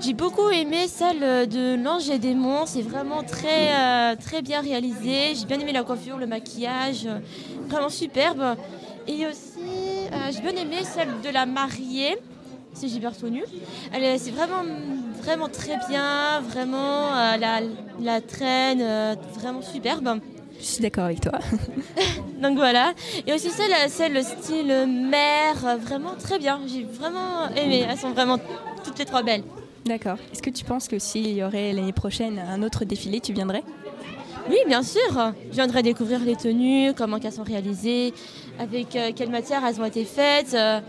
J'ai 0.00 0.14
beaucoup 0.14 0.48
aimé 0.50 0.86
celle 0.88 1.48
de 1.48 1.74
l'Ange 1.82 2.08
et 2.08 2.18
Démon. 2.18 2.64
C'est 2.66 2.82
vraiment 2.82 3.22
très, 3.22 3.74
euh, 3.74 4.16
très 4.16 4.42
bien 4.42 4.60
réalisé. 4.62 5.34
J'ai 5.34 5.44
bien 5.46 5.58
aimé 5.58 5.72
la 5.72 5.82
coiffure, 5.82 6.16
le 6.16 6.26
maquillage, 6.26 7.06
vraiment 7.68 7.90
superbe. 7.90 8.56
Et 9.06 9.26
aussi, 9.26 9.60
euh, 10.12 10.30
j'ai 10.32 10.40
bien 10.40 10.56
aimé 10.62 10.76
celle 10.84 11.20
de 11.22 11.28
la 11.28 11.44
mariée. 11.46 12.16
Si 12.72 12.88
j'ai 12.88 12.98
bien 13.00 13.10
retenu. 13.10 13.42
Elle 13.92 14.04
est- 14.04 14.18
C'est 14.18 14.30
vraiment, 14.30 14.62
vraiment 15.22 15.48
très 15.48 15.78
bien. 15.88 16.40
Vraiment, 16.40 17.10
la, 18.00 18.20
traîne, 18.20 18.82
vraiment 19.34 19.62
superbe. 19.62 20.20
Je 20.60 20.64
suis 20.64 20.82
d'accord 20.82 21.04
avec 21.04 21.20
toi. 21.20 21.32
Donc 22.42 22.56
voilà. 22.56 22.92
Et 23.26 23.32
aussi 23.32 23.50
celle, 23.50 23.72
celle 23.88 24.22
style 24.24 24.86
mer, 24.86 25.54
euh, 25.64 25.76
vraiment 25.76 26.14
très 26.18 26.38
bien. 26.38 26.60
J'ai 26.66 26.84
vraiment 26.84 27.48
aimé. 27.56 27.84
Elles 27.88 27.98
sont 27.98 28.10
vraiment 28.10 28.38
toutes 28.84 28.98
les 28.98 29.04
trois 29.04 29.22
belles. 29.22 29.42
D'accord. 29.84 30.16
Est-ce 30.32 30.42
que 30.42 30.50
tu 30.50 30.64
penses 30.64 30.88
que 30.88 30.98
s'il 30.98 31.28
y 31.32 31.42
aurait 31.44 31.72
l'année 31.72 31.92
prochaine 31.92 32.38
un 32.38 32.62
autre 32.62 32.84
défilé, 32.84 33.20
tu 33.20 33.32
viendrais? 33.32 33.62
Oui, 34.48 34.56
bien 34.66 34.82
sûr. 34.82 35.00
Je 35.50 35.54
viendrai 35.54 35.82
découvrir 35.82 36.20
les 36.20 36.36
tenues, 36.36 36.92
comment 36.94 37.18
elles 37.22 37.32
sont 37.32 37.42
réalisées, 37.42 38.12
avec 38.58 38.94
euh, 38.96 39.10
quelle 39.14 39.30
matière 39.30 39.64
elles 39.64 39.80
ont 39.80 39.84
été 39.84 40.04
faites. 40.04 40.54
euh, 40.54 40.80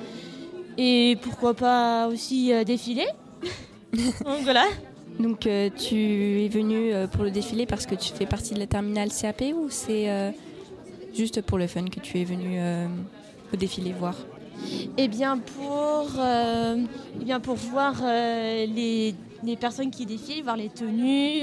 et 0.79 1.17
pourquoi 1.23 1.55
pas 1.55 2.07
aussi 2.07 2.53
euh, 2.53 2.63
défiler. 2.63 3.07
Donc 3.93 4.41
voilà. 4.43 4.65
Donc 5.19 5.47
euh, 5.47 5.69
tu 5.75 6.43
es 6.43 6.47
venu 6.47 6.93
euh, 6.93 7.07
pour 7.07 7.23
le 7.23 7.31
défilé 7.31 7.65
parce 7.65 7.85
que 7.85 7.95
tu 7.95 8.13
fais 8.13 8.25
partie 8.25 8.53
de 8.53 8.59
la 8.59 8.67
terminale 8.67 9.09
CAP 9.09 9.43
ou 9.55 9.67
c'est 9.69 10.09
euh, 10.09 10.31
juste 11.15 11.41
pour 11.41 11.57
le 11.57 11.67
fun 11.67 11.85
que 11.85 11.99
tu 11.99 12.19
es 12.19 12.23
venu 12.23 12.59
au 13.51 13.55
défilé 13.55 13.93
voir? 13.93 14.15
Eh 14.97 15.07
bien 15.07 15.37
pour, 15.37 16.09
eh 16.19 17.23
bien 17.23 17.39
pour 17.39 17.55
voir 17.55 18.01
les, 18.03 19.15
les 19.43 19.55
personnes 19.55 19.91
qui 19.91 20.05
défilent, 20.05 20.43
voir 20.43 20.57
les 20.57 20.69
tenues, 20.69 21.41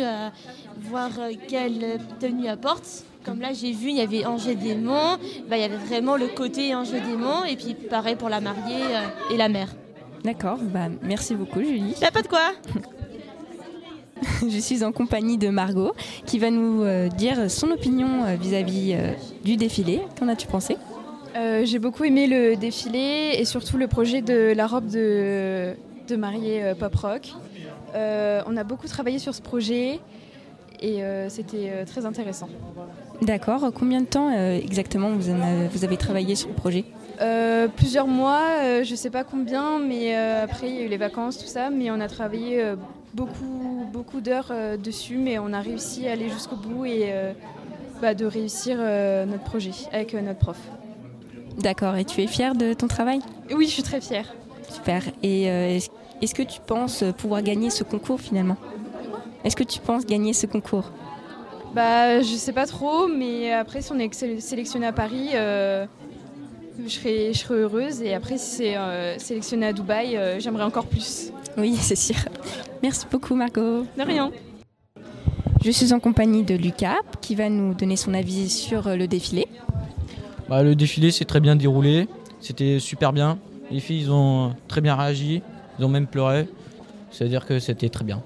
voir 0.81 1.11
quelles 1.49 1.99
tenues 2.19 2.49
apportent. 2.49 3.05
Comme 3.25 3.41
là 3.41 3.53
j'ai 3.53 3.73
vu, 3.73 3.89
il 3.89 3.97
y 3.97 4.01
avait 4.01 4.27
Angers 4.27 4.57
Démon, 4.57 5.17
bah, 5.49 5.57
il 5.57 5.61
y 5.61 5.65
avait 5.65 5.77
vraiment 5.77 6.17
le 6.17 6.27
côté 6.27 6.75
Angers 6.75 7.01
Démon, 7.01 7.45
et 7.45 7.57
puis 7.57 7.75
pareil 7.75 8.17
pour 8.17 8.29
la 8.29 8.41
mariée 8.41 8.85
et 9.31 9.37
la 9.37 9.49
mère. 9.49 9.69
D'accord, 10.25 10.59
bah, 10.59 10.89
merci 11.03 11.35
beaucoup 11.35 11.61
Julie. 11.61 11.95
Y'a 12.03 12.11
pas 12.11 12.23
de 12.23 12.29
quoi 12.29 12.53
Je 14.43 14.59
suis 14.59 14.85
en 14.85 14.93
compagnie 14.93 15.39
de 15.39 15.49
Margot 15.49 15.93
qui 16.27 16.39
va 16.39 16.51
nous 16.51 16.83
euh, 16.83 17.09
dire 17.09 17.51
son 17.51 17.71
opinion 17.71 18.25
euh, 18.25 18.37
vis-à-vis 18.37 18.95
euh, 18.95 19.13
du 19.45 19.57
défilé. 19.57 20.01
Qu'en 20.19 20.29
as-tu 20.29 20.47
pensé? 20.47 20.77
Euh, 21.37 21.65
J'ai 21.65 21.79
beaucoup 21.79 22.05
aimé 22.05 22.27
le 22.27 22.57
défilé 22.57 23.33
et 23.39 23.45
surtout 23.45 23.77
le 23.77 23.89
projet 23.89 24.23
de 24.23 24.53
la 24.55 24.67
robe 24.67 24.87
de, 24.87 25.75
de 26.09 26.17
mariée 26.17 26.73
pop 26.79 26.95
rock. 26.95 27.33
Euh, 27.95 28.43
on 28.47 28.57
a 28.57 28.65
beaucoup 28.65 28.87
travaillé 28.87 29.19
sur 29.19 29.35
ce 29.35 29.43
projet 29.43 30.01
et 30.81 31.03
euh, 31.03 31.29
c'était 31.29 31.85
très 31.87 32.07
intéressant. 32.07 32.49
D'accord, 33.23 33.71
combien 33.75 34.01
de 34.01 34.07
temps 34.07 34.31
exactement 34.31 35.11
vous, 35.11 35.29
avez, 35.29 35.69
vous 35.69 35.85
avez 35.85 35.97
travaillé 35.97 36.35
sur 36.35 36.49
le 36.49 36.55
projet? 36.55 36.85
Euh, 37.21 37.69
plusieurs 37.69 38.09
mois, 38.09 38.43
euh, 38.63 38.85
je 38.85 38.91
ne 38.93 38.97
sais 38.97 39.11
pas 39.11 39.23
combien, 39.23 39.79
mais 39.79 40.17
euh, 40.17 40.43
après 40.45 40.69
il 40.69 40.75
y 40.75 40.79
a 40.79 40.83
eu 40.83 40.89
les 40.89 40.97
vacances, 40.97 41.39
tout 41.39 41.47
ça, 41.47 41.71
mais 41.71 41.91
on 41.91 42.01
a 42.01 42.09
travaillé 42.09 42.61
beaucoup, 43.15 43.87
beaucoup 43.93 44.21
d'heures 44.21 44.49
euh, 44.51 44.77
dessus, 44.77 45.17
mais 45.17 45.39
on 45.39 45.53
a 45.53 45.61
réussi 45.61 46.09
à 46.09 46.13
aller 46.13 46.29
jusqu'au 46.29 46.57
bout 46.57 46.85
et 46.85 47.05
euh, 47.13 47.33
bah, 48.03 48.15
de 48.15 48.27
réussir 48.27 48.77
euh, 48.81 49.25
notre 49.25 49.45
projet 49.45 49.71
avec 49.93 50.15
notre 50.15 50.39
prof. 50.39 50.59
D'accord, 51.59 51.97
et 51.97 52.05
tu 52.05 52.21
es 52.21 52.27
fière 52.27 52.55
de 52.55 52.75
ton 52.75 52.89
travail? 52.89 53.21
Oui, 53.55 53.67
je 53.67 53.73
suis 53.73 53.83
très 53.83 54.01
fière. 54.01 54.27
Super. 54.69 55.03
Et 55.23 55.45
est-ce 55.45 56.35
que 56.35 56.43
tu 56.43 56.59
penses 56.61 57.05
pouvoir 57.17 57.43
gagner 57.43 57.71
ce 57.71 57.85
concours 57.85 58.21
finalement? 58.21 58.57
Est-ce 59.45 59.55
que 59.55 59.63
tu 59.63 59.79
penses 59.79 60.05
gagner 60.05 60.33
ce 60.33 60.47
concours? 60.47 60.91
Bah, 61.75 62.21
je 62.23 62.35
sais 62.35 62.53
pas 62.53 62.67
trop, 62.67 63.07
mais 63.07 63.53
après, 63.53 63.83
si 63.83 63.93
on 63.93 63.99
est 64.01 64.13
sé- 64.13 64.41
sélectionné 64.41 64.87
à 64.87 64.93
Paris, 64.93 65.31
je, 65.33 65.87
serai, 66.89 67.33
je 67.33 67.39
serai 67.39 67.55
heureuse. 67.61 68.03
Et 68.03 68.15
après, 68.15 68.37
si 68.37 68.57
c'est 68.57 68.77
euh, 68.77 69.17
sélectionné 69.19 69.67
à 69.67 69.73
Dubaï, 69.73 70.17
euh, 70.17 70.41
j'aimerais 70.41 70.65
encore 70.65 70.87
plus. 70.87 71.31
Oui, 71.57 71.77
c'est 71.81 71.97
sûr. 71.97 72.17
Merci 72.83 73.07
beaucoup 73.11 73.35
Margot. 73.35 73.85
De 73.97 74.03
rien. 74.03 74.31
Je 75.65 75.71
suis 75.71 75.93
en 75.95 76.01
compagnie 76.01 76.43
de 76.43 76.55
Lucas 76.55 76.99
qui 77.21 77.35
va 77.35 77.49
nous 77.49 77.73
donner 77.75 77.97
son 77.97 78.13
avis 78.13 78.51
sur 78.51 78.87
euh, 78.87 78.97
le 78.97 79.07
défilé. 79.09 79.47
Bah, 80.49 80.63
le 80.63 80.75
défilé 80.75 81.11
s'est 81.11 81.25
très 81.25 81.41
bien 81.41 81.57
déroulé, 81.57 82.07
c'était 82.41 82.79
super 82.79 83.13
bien. 83.15 83.39
Les 83.71 83.81
filles 83.81 84.03
ils 84.03 84.11
ont 84.13 84.55
très 84.69 84.83
bien 84.83 84.95
réagi, 84.95 85.41
ils 85.79 85.85
ont 85.85 85.89
même 85.89 86.07
pleuré. 86.07 86.47
C'est-à-dire 87.11 87.47
que 87.47 87.59
c'était 87.61 87.89
très 87.89 88.05
bien. 88.05 88.23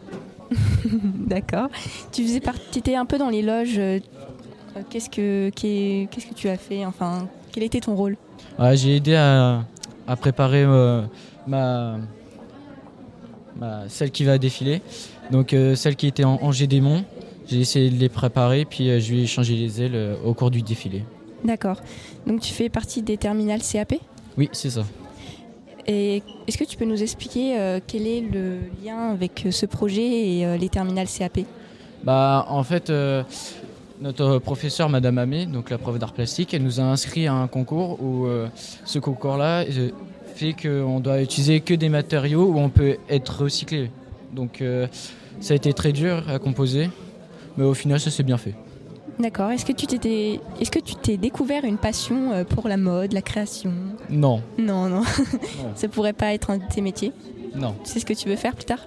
D'accord. 1.15 1.69
Tu 2.11 2.25
faisais 2.25 2.41
partie, 2.41 2.79
étais 2.81 2.97
un 2.97 3.05
peu 3.07 3.19
dans 3.19 3.29
les 3.29 3.43
loges. 3.43 3.79
euh, 3.79 4.01
euh, 4.77 4.81
Qu'est-ce 4.91 5.11
que 5.11 5.51
qu'est- 5.51 6.09
qu'est-ce 6.11 6.27
que 6.27 6.35
tu 6.35 6.49
as 6.49 6.57
fait 6.57 6.85
Enfin, 6.87 7.29
quel 7.53 7.63
était 7.63 7.81
ton 7.81 7.95
rôle? 7.95 8.17
Ouais, 8.59 8.77
J'ai 8.77 8.97
aidé 8.97 9.15
à, 9.15 9.65
à 10.09 10.17
préparer 10.17 10.65
euh, 10.65 11.03
ma, 11.47 11.99
ma- 13.59 13.89
celle 13.89 14.11
qui 14.11 14.25
va 14.25 14.39
défiler. 14.39 14.81
Donc 15.31 15.53
euh, 15.53 15.75
celle 15.75 15.97
qui 15.97 16.07
était 16.07 16.25
en 16.25 16.39
Angers 16.43 16.67
Démon, 16.67 17.05
j'ai 17.49 17.61
essayé 17.61 17.91
de 17.91 17.97
les 17.97 18.09
préparer, 18.09 18.65
puis 18.65 18.91
euh, 18.91 19.01
je 19.01 19.13
lui 19.13 19.23
ai 19.23 19.27
changé 19.27 19.55
les 19.57 19.83
ailes 19.83 19.95
euh, 19.95 20.15
au 20.25 20.35
cours 20.35 20.51
du 20.51 20.63
défilé. 20.63 21.05
D'accord. 21.45 21.81
Donc 22.27 22.41
tu 22.41 22.53
fais 22.53 22.69
partie 22.69 23.03
des 23.03 23.17
terminales 23.17 23.61
CAP 23.63 23.95
Oui, 24.37 24.49
c'est 24.53 24.71
ça. 24.71 24.85
Et 25.87 26.23
est-ce 26.47 26.59
que 26.59 26.65
tu 26.65 26.77
peux 26.77 26.85
nous 26.85 27.03
expliquer 27.03 27.59
euh, 27.59 27.81
quel 27.87 28.07
est 28.07 28.21
le 28.21 28.59
lien 28.85 29.11
avec 29.13 29.47
ce 29.51 29.65
projet 29.67 30.03
et 30.37 30.45
euh, 30.47 30.57
les 30.59 30.69
terminales 30.69 31.07
CAP 31.09 31.41
Bah, 32.05 32.45
en 32.51 32.63
fait, 32.63 32.91
euh, 32.91 33.23
notre 34.01 34.39
professeur, 34.39 34.89
Madame 34.91 35.17
Amé, 35.19 35.47
donc 35.47 35.71
la 35.71 35.79
prof 35.79 35.99
d'art 35.99 36.13
plastique, 36.13 36.53
elle 36.53 36.63
nous 36.63 36.79
a 36.79 36.83
inscrit 36.83 37.27
à 37.27 37.33
un 37.35 37.47
concours 37.49 38.01
où 38.03 38.27
ce 38.85 38.99
concours-là 39.01 39.65
fait 40.39 40.55
qu'on 40.55 41.01
doit 41.01 41.21
utiliser 41.21 41.61
que 41.61 41.75
des 41.75 41.89
matériaux 41.89 42.45
où 42.47 42.59
on 42.59 42.69
peut 42.69 42.97
être 43.09 43.43
recyclé. 43.43 43.91
Donc, 44.33 44.61
euh, 44.63 44.87
ça 45.41 45.55
a 45.55 45.57
été 45.57 45.73
très 45.73 45.93
dur 45.93 46.29
à 46.31 46.39
composer, 46.39 46.91
mais 47.57 47.65
au 47.65 47.75
final, 47.75 47.99
ça 47.99 48.11
s'est 48.11 48.23
bien 48.23 48.37
fait. 48.39 48.55
D'accord. 49.19 49.51
Est-ce 49.51 49.65
que 49.65 49.73
tu 49.73 49.87
t'étais, 49.89 50.39
est-ce 50.61 50.71
que 50.71 50.79
tu 50.79 50.95
t'es 50.95 51.17
découvert 51.17 51.65
une 51.65 51.77
passion 51.79 52.33
euh, 52.33 52.45
pour 52.45 52.69
la 52.69 52.77
mode, 52.77 53.13
la 53.15 53.23
création? 53.23 53.73
Non. 54.11 54.41
Non, 54.59 54.89
non. 54.89 55.03
ça 55.75 55.89
pourrait 55.89 56.13
pas 56.13 56.33
être 56.35 56.51
un 56.51 56.59
de 56.59 56.65
tes 56.73 56.81
métiers? 56.83 57.13
Non. 57.57 57.75
Tu 57.83 57.91
sais 57.91 57.99
ce 58.01 58.07
que 58.07 58.13
tu 58.15 58.29
veux 58.29 58.37
faire 58.37 58.55
plus 58.55 58.67
tard? 58.67 58.87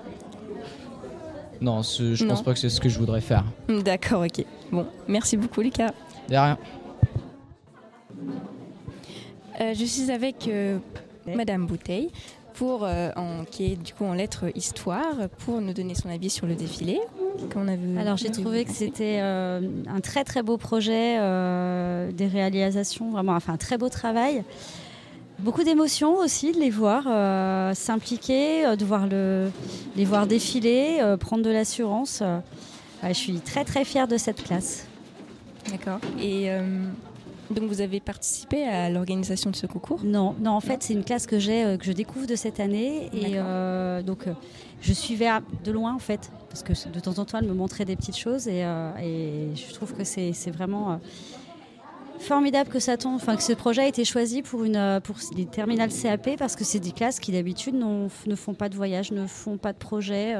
Non, 1.60 1.84
ce- 1.84 2.16
je 2.16 2.26
pense 2.26 2.40
Non. 2.40 2.44
pas 2.46 2.54
que 2.54 2.60
c'est 2.60 2.70
ce 2.70 2.80
que 2.80 2.88
je 2.88 2.98
voudrais 2.98 3.20
faire. 3.22 3.44
D'accord, 3.84 4.24
ok. 4.24 4.46
Bon, 4.72 4.86
merci 5.10 5.36
beaucoup 5.36 5.60
Lucas. 5.62 5.92
De 6.30 6.36
rien. 6.36 6.58
Euh, 9.60 9.74
je 9.78 9.84
suis 9.86 10.10
avec 10.12 10.48
euh, 10.48 10.78
Madame 11.28 11.66
Bouteille, 11.66 12.10
pour, 12.54 12.84
euh, 12.84 13.10
en, 13.16 13.44
qui 13.46 13.74
est 13.74 13.76
du 13.76 13.94
coup 13.94 14.06
en 14.06 14.14
lettres 14.14 14.46
histoire, 14.56 15.30
pour 15.40 15.62
nous 15.62 15.74
donner 15.74 15.96
son 15.96 16.10
avis 16.10 16.30
sur 16.30 16.46
le 16.48 16.56
défilé. 16.56 17.00
Qu'on 17.54 17.68
a 17.68 17.76
vu, 17.76 17.98
Alors 17.98 18.18
j'ai 18.18 18.30
trouvé 18.30 18.66
que 18.66 18.72
c'était 18.72 19.20
euh, 19.22 19.62
un 19.88 20.02
très 20.02 20.24
très 20.24 20.44
beau 20.44 20.58
projet, 20.58 21.18
euh, 21.20 22.12
des 22.12 22.28
réalisations, 22.28 23.10
vraiment, 23.12 23.34
enfin 23.34 23.54
un 23.54 23.58
très 23.58 23.78
beau 23.78 23.90
travail. 23.90 24.44
Beaucoup 25.40 25.64
d'émotions 25.64 26.18
aussi 26.18 26.52
de 26.52 26.60
les 26.60 26.70
voir 26.70 27.04
s'impliquer, 27.76 28.76
de 28.76 28.86
voir 28.86 29.08
le, 29.08 29.50
les 29.96 30.06
voir 30.06 30.28
défiler, 30.28 31.00
prendre 31.20 31.44
de 31.44 31.50
l'assurance. 31.50 32.22
Ouais, 33.02 33.10
je 33.10 33.18
suis 33.18 33.40
très 33.40 33.66
très 33.66 33.84
fière 33.84 34.08
de 34.08 34.18
cette 34.18 34.44
classe. 34.44 34.86
D'accord. 35.72 36.00
Et 36.20 36.52
donc 37.54 37.70
vous 37.70 37.82
avez 37.82 38.00
participé 38.00 38.64
à 38.64 38.90
l'organisation 38.90 39.52
de 39.52 39.56
ce 39.56 39.68
concours? 39.68 40.02
Non, 40.04 40.36
non, 40.40 40.52
en 40.52 40.60
fait 40.60 40.84
c'est 40.84 40.94
une 40.94 41.04
classe 41.04 41.28
que 41.28 41.40
j'ai, 41.40 41.64
euh, 41.64 41.78
que 41.78 41.86
je 41.86 41.92
découvre 41.92 42.28
de 42.28 42.36
cette 42.36 42.60
année. 42.60 43.10
Et 43.14 43.34
euh, 43.36 44.02
donc 44.02 44.28
euh, 44.28 44.34
je 44.82 44.94
suivais 44.94 45.30
de 45.64 45.72
loin 45.72 45.94
en 45.94 46.00
fait 46.00 46.32
parce 46.50 46.64
que 46.64 46.74
de 46.90 47.00
temps 47.00 47.20
en 47.20 47.26
temps 47.26 47.40
elle 47.40 47.48
me 47.48 47.54
montrait 47.54 47.86
des 47.86 47.96
petites 47.96 48.18
choses. 48.18 48.48
Et, 48.48 48.64
euh, 48.64 48.92
et 49.02 49.56
je 49.56 49.74
trouve 49.74 49.94
que 49.94 50.04
c'est 50.04 50.52
vraiment 50.52 50.94
euh, 50.94 50.96
formidable 52.20 52.70
que 52.70 52.80
ça 52.80 52.98
tombe, 52.98 53.16
enfin 53.16 53.36
que 53.36 53.44
ce 53.44 53.54
projet 53.54 53.82
a 53.82 53.88
été 53.88 54.06
choisi 54.06 54.42
pour 54.42 54.64
une 54.64 55.00
pour 55.04 55.16
les 55.36 55.46
terminales 55.46 55.92
CAP 55.92 56.38
parce 56.38 56.56
que 56.56 56.64
c'est 56.64 56.80
des 56.80 56.92
classes 56.92 57.20
qui 57.20 57.32
d'habitude 57.32 57.76
ne 57.76 58.36
font 58.36 58.54
pas 58.54 58.70
de 58.70 58.76
voyage, 58.76 59.12
ne 59.12 59.26
font 59.26 59.58
pas 59.58 59.74
de 59.74 59.80
projet. 59.80 60.36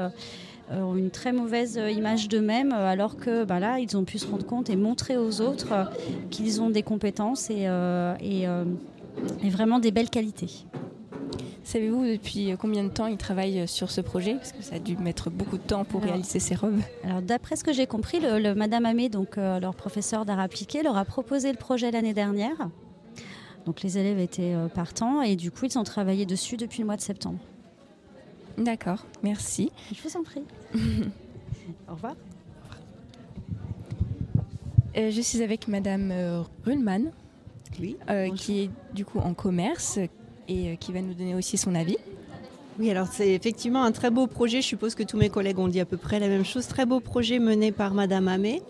Euh, 0.72 0.76
euh, 0.76 0.82
ont 0.82 0.96
une 0.96 1.10
très 1.10 1.32
mauvaise 1.32 1.78
euh, 1.78 1.90
image 1.90 2.28
d'eux-mêmes, 2.28 2.72
euh, 2.72 2.86
alors 2.88 3.16
que 3.16 3.44
bah, 3.44 3.60
là, 3.60 3.78
ils 3.78 3.96
ont 3.96 4.04
pu 4.04 4.18
se 4.18 4.26
rendre 4.26 4.46
compte 4.46 4.70
et 4.70 4.76
montrer 4.76 5.16
aux 5.16 5.40
autres 5.40 5.90
qu'ils 6.30 6.60
ont 6.60 6.70
des 6.70 6.82
compétences 6.82 7.50
et, 7.50 7.68
et, 8.20 8.42
et 9.42 9.50
vraiment 9.50 9.78
des 9.78 9.90
belles 9.90 10.10
qualités. 10.10 10.50
Savez-vous 11.64 12.04
depuis 12.04 12.54
combien 12.60 12.82
de 12.84 12.88
temps 12.88 13.06
ils 13.06 13.16
travaillent 13.16 13.68
sur 13.68 13.90
ce 13.90 14.00
projet? 14.00 14.34
Parce 14.34 14.52
que 14.52 14.62
ça 14.62 14.76
a 14.76 14.78
dû 14.78 14.96
mettre 14.96 15.30
beaucoup 15.30 15.56
de 15.58 15.62
temps 15.62 15.84
pour 15.84 16.00
Alors- 16.02 16.14
réaliser 16.14 16.40
ces 16.40 16.54
robes. 16.54 16.80
Alors 17.04 17.22
d'après 17.22 17.56
ce 17.56 17.64
que 17.64 17.72
j'ai 17.72 17.86
compris, 17.86 18.18
le, 18.20 18.38
le- 18.40 18.54
Madame 18.54 18.84
Amé, 18.84 19.08
donc 19.08 19.38
euh, 19.38 19.60
leur 19.60 19.74
professeur 19.74 20.24
d'art 20.24 20.40
appliqué, 20.40 20.82
leur 20.82 20.96
a 20.96 21.04
proposé 21.04 21.50
le 21.52 21.58
projet 21.58 21.90
l'année 21.90 22.14
dernière. 22.14 22.68
Donc 23.64 23.82
les 23.82 23.96
élèves 23.96 24.18
étaient 24.18 24.54
euh, 24.54 24.66
partants 24.66 25.22
et 25.22 25.36
du 25.36 25.50
coup 25.52 25.66
ils 25.66 25.78
ont 25.78 25.84
travaillé 25.84 26.26
dessus 26.26 26.56
depuis 26.56 26.80
le 26.80 26.86
mois 26.86 26.96
de 26.96 27.00
septembre. 27.00 27.38
D'accord, 28.58 29.04
merci. 29.22 29.70
Je 29.94 30.02
vous 30.02 30.16
en 30.16 30.22
prie. 30.22 30.42
Au 31.88 31.92
revoir. 31.92 32.14
Euh, 34.96 35.10
je 35.10 35.20
suis 35.20 35.42
avec 35.42 35.68
Madame 35.68 36.10
euh, 36.10 36.42
Ruhlmann, 36.64 37.12
Oui, 37.80 37.96
euh, 38.10 38.30
qui 38.34 38.64
est 38.64 38.70
du 38.94 39.04
coup 39.04 39.20
en 39.20 39.32
commerce 39.32 39.98
et 40.48 40.72
euh, 40.72 40.76
qui 40.76 40.92
va 40.92 41.00
nous 41.00 41.14
donner 41.14 41.34
aussi 41.34 41.56
son 41.56 41.74
avis. 41.74 41.96
Oui, 42.78 42.90
alors 42.90 43.06
c'est 43.06 43.34
effectivement 43.34 43.84
un 43.84 43.92
très 43.92 44.10
beau 44.10 44.26
projet. 44.26 44.62
Je 44.62 44.66
suppose 44.66 44.94
que 44.94 45.02
tous 45.02 45.18
mes 45.18 45.28
collègues 45.28 45.58
ont 45.58 45.68
dit 45.68 45.80
à 45.80 45.84
peu 45.84 45.98
près 45.98 46.18
la 46.18 46.28
même 46.28 46.44
chose. 46.44 46.66
Très 46.66 46.86
beau 46.86 47.00
projet 47.00 47.38
mené 47.38 47.70
par 47.70 47.92
Madame 47.92 48.28
Amé, 48.28 48.62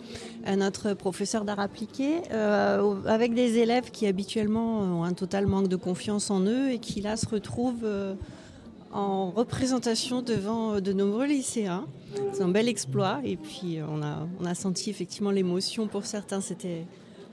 notre 0.57 0.95
professeur 0.95 1.45
d'art 1.45 1.61
appliqué, 1.61 2.17
euh, 2.33 2.97
avec 3.07 3.33
des 3.33 3.59
élèves 3.59 3.91
qui 3.93 4.09
habituellement 4.09 4.81
ont 4.81 5.05
un 5.05 5.13
total 5.13 5.47
manque 5.47 5.69
de 5.69 5.77
confiance 5.77 6.31
en 6.31 6.41
eux 6.41 6.71
et 6.73 6.79
qui 6.79 7.01
là 7.01 7.17
se 7.17 7.29
retrouvent 7.29 7.85
euh, 7.85 8.15
en 8.93 9.31
représentation 9.31 10.23
devant 10.23 10.75
euh, 10.75 10.81
de 10.81 10.93
nombreux 10.93 11.27
lycéens. 11.27 11.87
C'est 12.33 12.43
un 12.43 12.49
bel 12.49 12.69
exploit. 12.69 13.21
Et 13.25 13.37
puis 13.37 13.79
euh, 13.79 13.87
on 13.89 14.45
a, 14.45 14.55
senti 14.55 14.91
effectivement 14.91 15.31
l'émotion 15.31 15.87
pour 15.87 16.05
certains. 16.05 16.41
C'était 16.41 16.85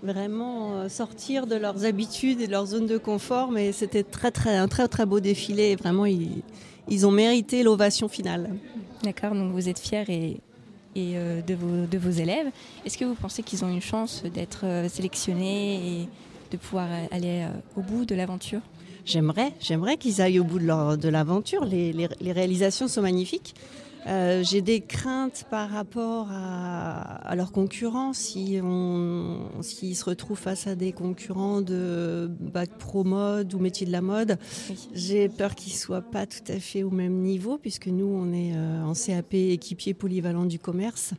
vraiment 0.01 0.75
euh, 0.75 0.89
sortir 0.89 1.47
de 1.47 1.55
leurs 1.55 1.85
habitudes 1.85 2.41
et 2.41 2.47
de 2.47 2.51
leur 2.51 2.65
zone 2.65 2.87
de 2.87 2.97
confort. 2.97 3.51
Mais 3.51 3.71
c'était 3.71 4.03
très, 4.03 4.31
très, 4.31 4.57
un 4.57 4.67
très 4.67 4.87
très 4.87 5.05
beau 5.05 5.19
défilé. 5.19 5.71
Et 5.71 5.75
Vraiment, 5.75 6.05
ils, 6.05 7.05
ont 7.05 7.11
mérité 7.11 7.63
l'ovation 7.63 8.07
finale. 8.07 8.55
D'accord, 9.03 9.33
donc 9.33 9.51
vous 9.51 9.69
êtes 9.69 9.79
fiers 9.79 10.05
et, 10.09 10.41
de, 10.95 11.97
vos, 11.97 12.09
élèves. 12.09 12.47
Est-ce 12.85 12.97
que 12.97 13.05
vous 13.05 13.13
pensez 13.13 13.43
qu'ils 13.43 13.63
ont 13.63 13.69
une 13.69 13.81
chance 13.81 14.23
d'être 14.23 14.65
sélectionnés 14.89 15.75
et 15.75 16.09
de 16.51 16.57
pouvoir 16.57 16.89
aller 17.11 17.45
au 17.77 17.81
bout 17.81 18.05
de 18.05 18.15
l'aventure? 18.15 18.59
J'aimerais, 19.05 19.53
j'aimerais 19.59 19.97
qu'ils 19.97 20.21
aillent 20.21 20.39
au 20.39 20.43
bout 20.43 20.59
de, 20.59 20.65
leur- 20.65 20.97
de 20.97 21.09
l'aventure. 21.09 21.65
Les, 21.65 21.93
les- 21.93 22.09
les 22.21 22.31
réalisations 22.31 22.87
sont 22.87 23.01
magnifiques. 23.01 23.55
Euh, 24.07 24.43
j'ai 24.43 24.61
des 24.61 24.79
craintes 24.79 25.45
par 25.51 25.69
rapport 25.69 26.27
à, 26.31 27.15
à 27.27 27.35
leurs 27.35 27.51
concurrents. 27.51 28.13
Si 28.13 28.57
on, 28.63 29.49
s'ils 29.61 29.95
se 29.95 30.05
retrouvent 30.05 30.37
face 30.39 30.67
à 30.67 30.75
des 30.75 30.93
concurrents 30.93 31.61
de 31.61 32.29
bac 32.39 32.69
pro 32.77 33.03
mode 33.03 33.53
ou 33.53 33.59
métier 33.59 33.85
de 33.85 33.91
la 33.91 34.01
mode, 34.01 34.37
j'ai 34.93 35.27
peur 35.27 35.53
qu'ils 35.53 35.73
soient 35.73 36.01
pas 36.01 36.25
tout 36.25 36.49
à 36.49 36.59
fait 36.59 36.83
au 36.83 36.91
même 36.91 37.21
niveau, 37.21 37.57
puisque 37.57 37.87
nous, 37.87 38.05
on 38.07 38.31
est 38.31 38.53
euh, 38.55 38.83
en 38.83 38.93
CAP 38.93 39.33
équipier 39.33 39.93
polyvalent 39.93 40.45
du 40.45 40.59
commerce. 40.59 41.13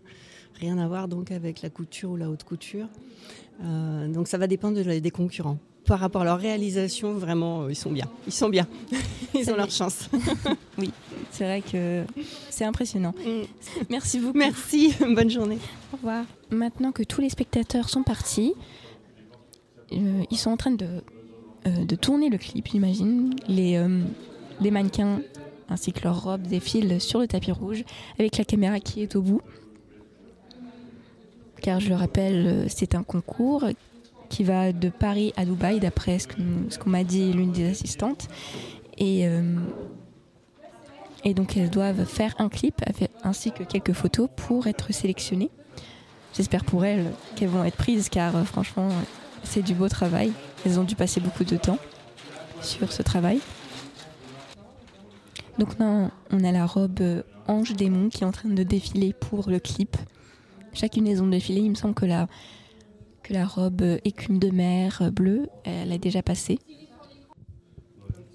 Rien 0.58 0.78
à 0.78 0.88
voir 0.88 1.06
donc 1.06 1.30
avec 1.32 1.60
la 1.62 1.70
couture 1.70 2.10
ou 2.12 2.16
la 2.16 2.30
haute 2.30 2.44
couture. 2.44 2.86
Euh, 3.62 4.08
donc 4.08 4.26
ça 4.26 4.38
va 4.38 4.46
dépendre 4.46 4.82
de 4.82 4.98
des 4.98 5.10
concurrents. 5.10 5.58
Par 5.86 5.98
rapport 5.98 6.22
à 6.22 6.24
leur 6.24 6.38
réalisation, 6.38 7.14
vraiment, 7.14 7.62
euh, 7.62 7.70
ils 7.70 7.76
sont 7.76 7.90
bien. 7.90 8.06
Ils 8.26 8.32
sont 8.32 8.48
bien. 8.48 8.66
Ils 9.34 9.44
Ça 9.44 9.52
ont 9.52 9.56
leur 9.56 9.70
chance. 9.70 10.08
Oui, 10.78 10.92
c'est 11.30 11.44
vrai 11.44 11.62
que 11.62 12.04
c'est 12.48 12.64
impressionnant. 12.64 13.14
Merci 13.88 14.18
beaucoup. 14.18 14.38
Merci, 14.38 14.94
bonne 15.14 15.30
journée. 15.30 15.58
Au 15.92 15.96
revoir. 15.96 16.24
Maintenant 16.50 16.92
que 16.92 17.02
tous 17.02 17.20
les 17.20 17.28
spectateurs 17.28 17.88
sont 17.88 18.02
partis, 18.02 18.54
euh, 19.92 20.22
ils 20.30 20.38
sont 20.38 20.50
en 20.50 20.56
train 20.56 20.70
de, 20.70 20.86
euh, 21.66 21.84
de 21.84 21.96
tourner 21.96 22.30
le 22.30 22.38
clip, 22.38 22.68
j'imagine. 22.70 23.34
Les, 23.48 23.76
euh, 23.76 24.02
les 24.60 24.70
mannequins 24.70 25.20
ainsi 25.68 25.92
que 25.92 26.02
leurs 26.04 26.22
robes 26.22 26.42
défilent 26.42 27.00
sur 27.00 27.20
le 27.20 27.28
tapis 27.28 27.52
rouge 27.52 27.84
avec 28.18 28.36
la 28.38 28.44
caméra 28.44 28.80
qui 28.80 29.02
est 29.02 29.16
au 29.16 29.22
bout. 29.22 29.42
Car 31.62 31.78
je 31.78 31.90
le 31.90 31.94
rappelle, 31.94 32.66
c'est 32.68 32.94
un 32.94 33.02
concours 33.02 33.64
qui 34.30 34.44
va 34.44 34.72
de 34.72 34.88
Paris 34.88 35.34
à 35.36 35.44
Dubaï, 35.44 35.80
d'après 35.80 36.18
ce 36.18 36.78
qu'on 36.78 36.88
m'a 36.88 37.04
dit 37.04 37.32
l'une 37.32 37.52
des 37.52 37.68
assistantes. 37.68 38.28
Et, 38.96 39.26
euh, 39.26 39.56
donc 41.34 41.56
elles 41.56 41.68
doivent 41.68 42.06
faire 42.06 42.34
un 42.38 42.48
clip 42.48 42.80
ainsi 43.22 43.52
que 43.52 43.62
quelques 43.62 43.92
photos 43.92 44.28
pour 44.34 44.66
être 44.68 44.92
sélectionnées. 44.94 45.50
J'espère 46.34 46.64
pour 46.64 46.84
elles 46.84 47.12
qu'elles 47.34 47.48
vont 47.48 47.64
être 47.64 47.76
prises 47.76 48.08
car 48.08 48.36
euh, 48.36 48.44
franchement 48.44 48.88
c'est 49.42 49.62
du 49.62 49.74
beau 49.74 49.88
travail. 49.88 50.32
Elles 50.64 50.78
ont 50.78 50.84
dû 50.84 50.94
passer 50.94 51.20
beaucoup 51.20 51.44
de 51.44 51.56
temps 51.56 51.78
sur 52.62 52.92
ce 52.92 53.02
travail. 53.02 53.40
Donc 55.58 55.78
là 55.78 56.10
on 56.30 56.44
a 56.44 56.52
la 56.52 56.64
robe 56.64 57.00
euh, 57.00 57.22
Ange 57.48 57.74
Démon 57.74 58.08
qui 58.08 58.22
est 58.22 58.26
en 58.26 58.32
train 58.32 58.48
de 58.48 58.62
défiler 58.62 59.12
pour 59.12 59.50
le 59.50 59.58
clip. 59.58 59.96
Chacune 60.72 61.04
des 61.04 61.20
ont 61.20 61.26
défilé, 61.26 61.60
il 61.60 61.70
me 61.70 61.74
semble 61.74 61.94
que 61.94 62.06
la, 62.06 62.28
que 63.30 63.34
la 63.34 63.46
robe 63.46 63.82
euh, 63.82 63.98
écume 64.04 64.38
de 64.40 64.50
mer 64.50 64.98
euh, 65.02 65.10
bleue, 65.10 65.48
elle 65.64 65.92
a 65.92 65.98
déjà 65.98 66.20
passé. 66.22 66.58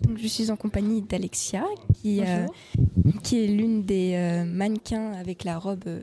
Donc, 0.02 0.18
je 0.18 0.28
suis 0.28 0.52
en 0.52 0.56
compagnie 0.56 1.02
d'Alexia, 1.02 1.66
qui, 1.96 2.22
euh, 2.22 2.46
qui 3.24 3.44
est 3.44 3.48
l'une 3.48 3.84
des 3.84 4.14
euh, 4.14 4.46
mannequins 4.46 5.12
avec 5.14 5.44
la 5.44 5.58
robe. 5.58 5.84
euh, 5.88 6.02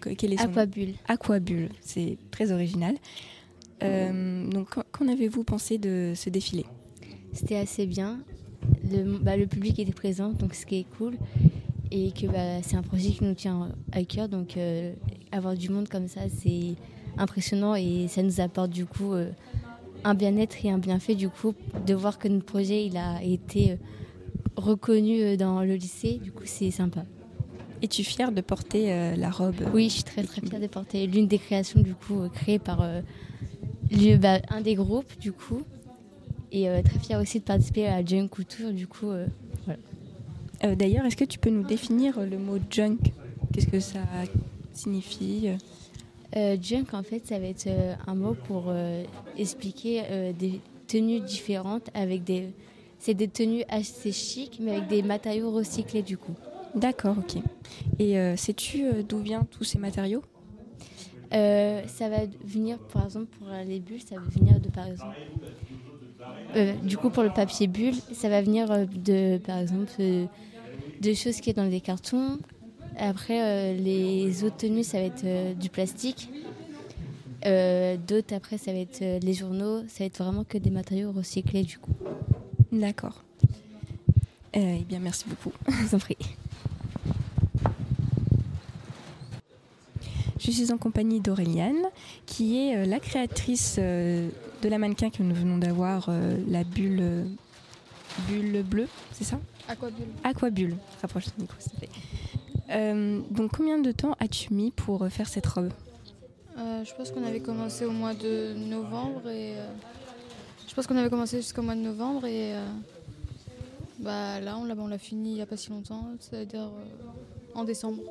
que- 0.00 0.10
quel 0.10 0.32
est 0.34 0.36
son 0.36 0.44
nom? 0.44 0.50
Aquabulle. 0.52 0.94
Aquabulle, 1.08 1.68
c'est 1.80 2.16
très 2.30 2.52
original. 2.52 2.94
Donc, 3.80 4.68
qu'en- 4.92 5.08
avez-vous 5.08 5.42
pensé 5.44 5.78
de 5.78 6.12
ce 6.14 6.30
défilé? 6.30 6.64
C'était 7.32 7.56
assez 7.56 7.86
bien. 7.86 8.20
Le, 8.90 9.18
bah, 9.18 9.36
le 9.36 9.46
public 9.46 9.78
était 9.78 9.92
présent, 9.92 10.30
donc 10.32 10.54
ce 10.54 10.64
qui 10.66 10.76
est 10.80 10.86
cool. 10.98 11.16
Et 11.90 12.12
que 12.12 12.26
bah, 12.26 12.62
c'est 12.62 12.76
un 12.76 12.82
projet 12.82 13.10
qui 13.10 13.24
nous 13.24 13.34
tient 13.34 13.70
à 13.92 14.02
cœur, 14.04 14.28
donc 14.28 14.56
avoir 15.32 15.54
du 15.56 15.68
monde 15.70 15.88
comme 15.88 16.06
ça, 16.08 16.20
c'est 16.28 16.74
impressionnant 17.18 17.74
et 17.74 18.06
ça 18.08 18.22
nous 18.22 18.40
apporte 18.40 18.70
du 18.70 18.86
coup 18.86 19.12
euh, 19.12 19.30
un 20.04 20.14
bien-être 20.14 20.64
et 20.64 20.70
un 20.70 20.78
bienfait 20.78 21.14
du 21.14 21.28
coup 21.28 21.54
de 21.86 21.94
voir 21.94 22.18
que 22.18 22.28
notre 22.28 22.44
projet 22.44 22.86
il 22.86 22.96
a 22.96 23.22
été 23.22 23.72
euh, 23.72 23.76
reconnu 24.56 25.20
euh, 25.22 25.36
dans 25.36 25.62
le 25.62 25.74
lycée. 25.74 26.18
Du 26.22 26.32
coup, 26.32 26.44
c'est 26.46 26.70
sympa. 26.70 27.04
Es-tu 27.82 28.02
fière 28.04 28.32
de 28.32 28.40
porter 28.40 28.92
euh, 28.92 29.16
la 29.16 29.30
robe? 29.30 29.54
Oui, 29.72 29.84
je 29.88 29.94
suis 29.94 30.02
très 30.04 30.22
très 30.24 30.40
fière 30.40 30.60
de 30.60 30.66
porter 30.66 31.06
l'une 31.06 31.26
des 31.28 31.38
créations 31.38 31.80
du 31.80 31.94
coup 31.94 32.20
créées 32.34 32.58
par 32.58 32.80
euh, 32.82 33.00
le- 33.90 34.16
bah, 34.16 34.40
un 34.50 34.60
des 34.60 34.74
groupes 34.74 35.12
du 35.20 35.32
coup. 35.32 35.62
Et 36.50 36.68
euh, 36.68 36.82
très 36.82 36.98
fière 36.98 37.20
aussi 37.20 37.38
de 37.40 37.44
participer 37.44 37.86
à 37.88 38.04
Junk 38.04 38.28
Couture 38.28 38.72
du 38.72 38.86
coup. 38.86 39.10
voilà. 39.64 40.74
D'ailleurs, 40.76 41.04
est-ce 41.06 41.16
que 41.16 41.24
tu 41.24 41.38
peux 41.38 41.50
nous 41.50 41.62
définir 41.62 42.18
le 42.20 42.36
mot 42.36 42.58
junk? 42.68 42.98
Qu'est-ce 43.52 43.68
que 43.68 43.78
ça 43.80 44.00
signifie? 44.72 45.50
Junk, 46.34 46.86
en 46.92 47.02
fait, 47.02 47.26
ça 47.26 47.38
va 47.38 47.46
être 47.46 47.66
euh, 47.66 47.94
un 48.06 48.14
mot 48.14 48.34
pour 48.34 48.66
euh, 48.68 49.04
expliquer 49.36 50.02
euh, 50.10 50.32
des, 50.32 50.62
tenues 50.86 51.20
différentes 51.20 51.88
avec 51.94 52.24
des. 52.24 52.54
C'est 52.98 53.14
des 53.14 53.28
tenues 53.28 53.62
assez 53.68 54.12
chic, 54.12 54.58
mais 54.60 54.72
avec 54.72 54.86
des 54.86 55.02
matériaux 55.02 55.50
recyclés 55.52 56.02
du 56.02 56.18
coup. 56.18 56.34
D'accord, 56.74 57.18
ok. 57.18 57.42
Et 57.98 58.18
euh, 58.18 58.36
sais-tu 58.36 58.84
euh, 58.84 59.02
d'où 59.02 59.18
viennent 59.18 59.46
tous 59.46 59.64
ces 59.64 59.78
matériaux? 59.78 60.22
Euh, 61.34 61.82
ça 61.86 62.08
va 62.08 62.20
venir, 62.44 62.78
par 62.92 63.04
exemple, 63.04 63.26
pour 63.38 63.48
les 63.48 63.80
bulles, 63.80 64.02
ça 64.02 64.16
va 64.18 64.26
venir 64.28 64.60
de, 64.60 64.68
par 64.68 64.86
exemple. 64.86 65.14
euh, 66.56 66.74
du 66.82 66.96
coup, 66.98 67.10
pour 67.10 67.22
le 67.22 67.30
papier 67.30 67.66
bulle, 67.66 67.94
ça 68.12 68.28
va 68.28 68.42
venir 68.42 68.70
euh, 68.70 68.84
de, 68.86 69.38
par 69.38 69.58
exemple, 69.58 69.92
euh, 70.00 70.26
de 71.00 71.14
choses 71.14 71.40
qui 71.40 71.50
est 71.50 71.54
dans 71.54 71.68
des 71.68 71.80
cartons. 71.80 72.38
Après, 72.98 73.40
euh, 73.40 73.74
les 73.74 74.42
autres 74.44 74.56
tenues, 74.56 74.82
ça 74.84 74.98
va 74.98 75.04
être 75.04 75.24
euh, 75.24 75.54
du 75.54 75.70
plastique. 75.70 76.28
Euh, 77.46 77.96
D'autres, 77.96 78.34
après, 78.34 78.58
ça 78.58 78.72
va 78.72 78.78
être 78.78 79.02
euh, 79.02 79.18
les 79.20 79.34
journaux. 79.34 79.82
Ça 79.88 80.00
va 80.00 80.04
être 80.06 80.18
vraiment 80.18 80.44
que 80.44 80.58
des 80.58 80.70
matériaux 80.70 81.12
recyclés, 81.12 81.62
du 81.62 81.78
coup. 81.78 81.94
D'accord. 82.72 83.22
Euh, 84.56 84.76
eh 84.80 84.84
bien, 84.84 84.98
merci 84.98 85.26
beaucoup. 85.28 85.52
Je 85.68 85.86
vous 85.86 85.94
en 85.94 85.98
prie. 85.98 86.16
Je 90.40 90.50
suis 90.50 90.72
en 90.72 90.78
compagnie 90.78 91.20
d'Auréliane, 91.20 91.84
qui 92.26 92.58
est 92.58 92.76
euh, 92.76 92.84
la 92.84 93.00
créatrice 93.00 93.76
euh, 93.78 94.28
de 94.62 94.68
la 94.68 94.78
mannequin 94.78 95.10
que 95.10 95.22
nous 95.22 95.34
venons 95.34 95.58
d'avoir, 95.58 96.06
euh, 96.08 96.36
la 96.48 96.64
bulle, 96.64 96.98
euh, 97.00 97.24
bulle 98.28 98.62
bleue, 98.62 98.88
c'est 99.12 99.24
ça? 99.24 99.38
Aquabulle. 99.68 100.06
Aquabulle. 100.24 100.76
Rapproche 101.02 101.26
ton 101.26 101.42
micro, 101.42 101.56
s'il 101.58 101.72
te 101.72 101.76
plaît. 101.76 101.88
Euh, 102.70 103.20
donc, 103.30 103.52
combien 103.56 103.78
de 103.78 103.92
temps 103.92 104.14
as-tu 104.20 104.52
mis 104.52 104.70
pour 104.70 105.02
euh, 105.02 105.08
faire 105.08 105.28
cette 105.28 105.46
robe? 105.46 105.70
Euh, 106.58 106.84
je 106.84 106.92
pense 106.94 107.10
qu'on 107.10 107.24
avait 107.24 107.40
commencé 107.40 107.84
au 107.84 107.92
mois 107.92 108.14
de 108.14 108.54
novembre 108.54 109.28
et 109.28 109.56
euh, 109.56 109.66
je 110.68 110.74
pense 110.74 110.86
qu'on 110.86 110.96
avait 110.96 111.08
commencé 111.10 111.36
jusqu'au 111.38 111.62
mois 111.62 111.74
de 111.76 111.80
novembre 111.80 112.26
et 112.26 112.54
bah 114.00 114.40
là 114.40 114.56
on 114.58 114.64
l'a 114.64 114.74
on 114.78 114.86
l'a 114.88 114.98
fini 114.98 115.30
il 115.30 115.34
n'y 115.34 115.42
a 115.42 115.46
pas 115.46 115.56
si 115.56 115.70
longtemps, 115.70 116.06
c'est-à-dire 116.20 116.68
en 117.54 117.62
décembre. 117.64 118.02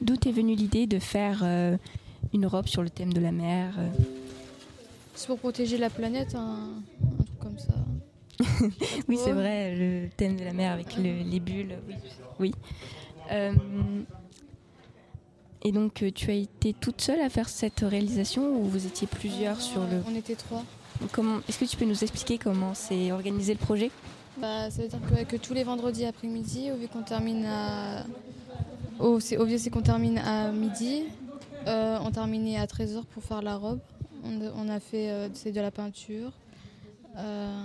D'où 0.00 0.14
est 0.14 0.32
venue 0.32 0.54
l'idée 0.54 0.86
de 0.86 0.98
faire 0.98 1.44
une 2.32 2.46
robe 2.46 2.66
sur 2.68 2.82
le 2.82 2.88
thème 2.90 3.12
de 3.12 3.20
la 3.20 3.32
mer 3.32 3.74
C'est 5.14 5.26
pour 5.26 5.38
protéger 5.38 5.76
la 5.78 5.90
planète, 5.90 6.34
un, 6.34 6.40
un 7.20 7.22
truc 7.24 7.38
comme 7.38 7.58
ça. 7.58 7.74
Oui, 9.08 9.18
c'est 9.22 9.32
vrai, 9.32 9.74
le 9.76 10.08
thème 10.16 10.36
de 10.36 10.44
la 10.44 10.52
mer 10.54 10.72
avec 10.72 10.96
le- 10.96 11.22
les 11.22 11.40
bulles. 11.40 11.76
Oui. 11.86 11.96
oui. 12.40 12.54
Euh, 13.30 13.52
et 15.62 15.72
donc, 15.72 16.02
euh, 16.02 16.10
tu 16.10 16.30
as 16.30 16.34
été 16.34 16.74
toute 16.74 17.00
seule 17.00 17.20
à 17.20 17.30
faire 17.30 17.48
cette 17.48 17.80
réalisation 17.80 18.56
ou 18.58 18.64
vous 18.64 18.86
étiez 18.86 19.06
plusieurs 19.06 19.60
sur 19.60 19.80
le. 19.80 20.02
On 20.06 20.14
était 20.14 20.34
trois. 20.34 20.62
Comment 21.12 21.38
Est-ce 21.48 21.58
que 21.58 21.64
tu 21.64 21.76
peux 21.76 21.86
nous 21.86 22.02
expliquer 22.02 22.38
comment 22.38 22.74
s'est 22.74 23.10
organisé 23.12 23.54
le 23.54 23.58
projet? 23.58 23.90
Bah, 24.38 24.70
ça 24.70 24.82
veut 24.82 24.88
dire 24.88 24.98
que, 25.00 25.24
que 25.24 25.36
tous 25.36 25.54
les 25.54 25.64
vendredis 25.64 26.04
après-midi, 26.04 26.70
au 26.70 26.76
vu 26.76 26.88
qu'on 26.88 27.02
termine 27.02 27.46
à. 27.46 28.04
Au, 28.98 29.20
c'est, 29.20 29.38
c'est 29.58 29.70
qu'on 29.70 29.82
termine 29.82 30.18
à 30.18 30.52
midi, 30.52 31.04
euh, 31.66 31.98
on 32.02 32.10
terminait 32.10 32.58
à 32.58 32.66
13h 32.66 33.04
pour 33.04 33.22
faire 33.22 33.42
la 33.42 33.56
robe. 33.56 33.80
On, 34.24 34.40
on 34.56 34.68
a 34.68 34.80
fait 34.80 35.10
euh, 35.10 35.28
c'est 35.34 35.52
de 35.52 35.60
la 35.60 35.70
peinture, 35.70 36.32
euh, 37.16 37.64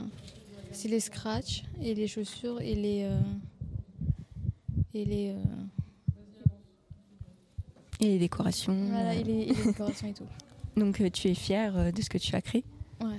c'est 0.72 0.88
les 0.88 1.00
scratchs 1.00 1.64
et 1.82 1.94
les 1.94 2.08
chaussures 2.08 2.62
et 2.62 2.76
les. 2.76 3.10
Et 4.94 5.06
les. 5.06 5.30
euh, 5.32 5.44
Et 8.02 8.06
les 8.08 8.20
décorations 8.20 8.74
voilà, 8.90 9.14
et 9.14 9.24
les, 9.24 9.34
et 9.42 9.54
les 9.54 9.64
décorations 9.66 10.08
et 10.08 10.14
tout. 10.14 10.24
Donc, 10.80 11.02
euh, 11.02 11.10
tu 11.10 11.28
es 11.28 11.34
fière 11.36 11.78
euh, 11.78 11.92
de 11.92 12.02
ce 12.02 12.10
que 12.10 12.18
tu 12.18 12.34
as 12.36 12.42
créé 12.42 12.64
Ouais. 13.02 13.18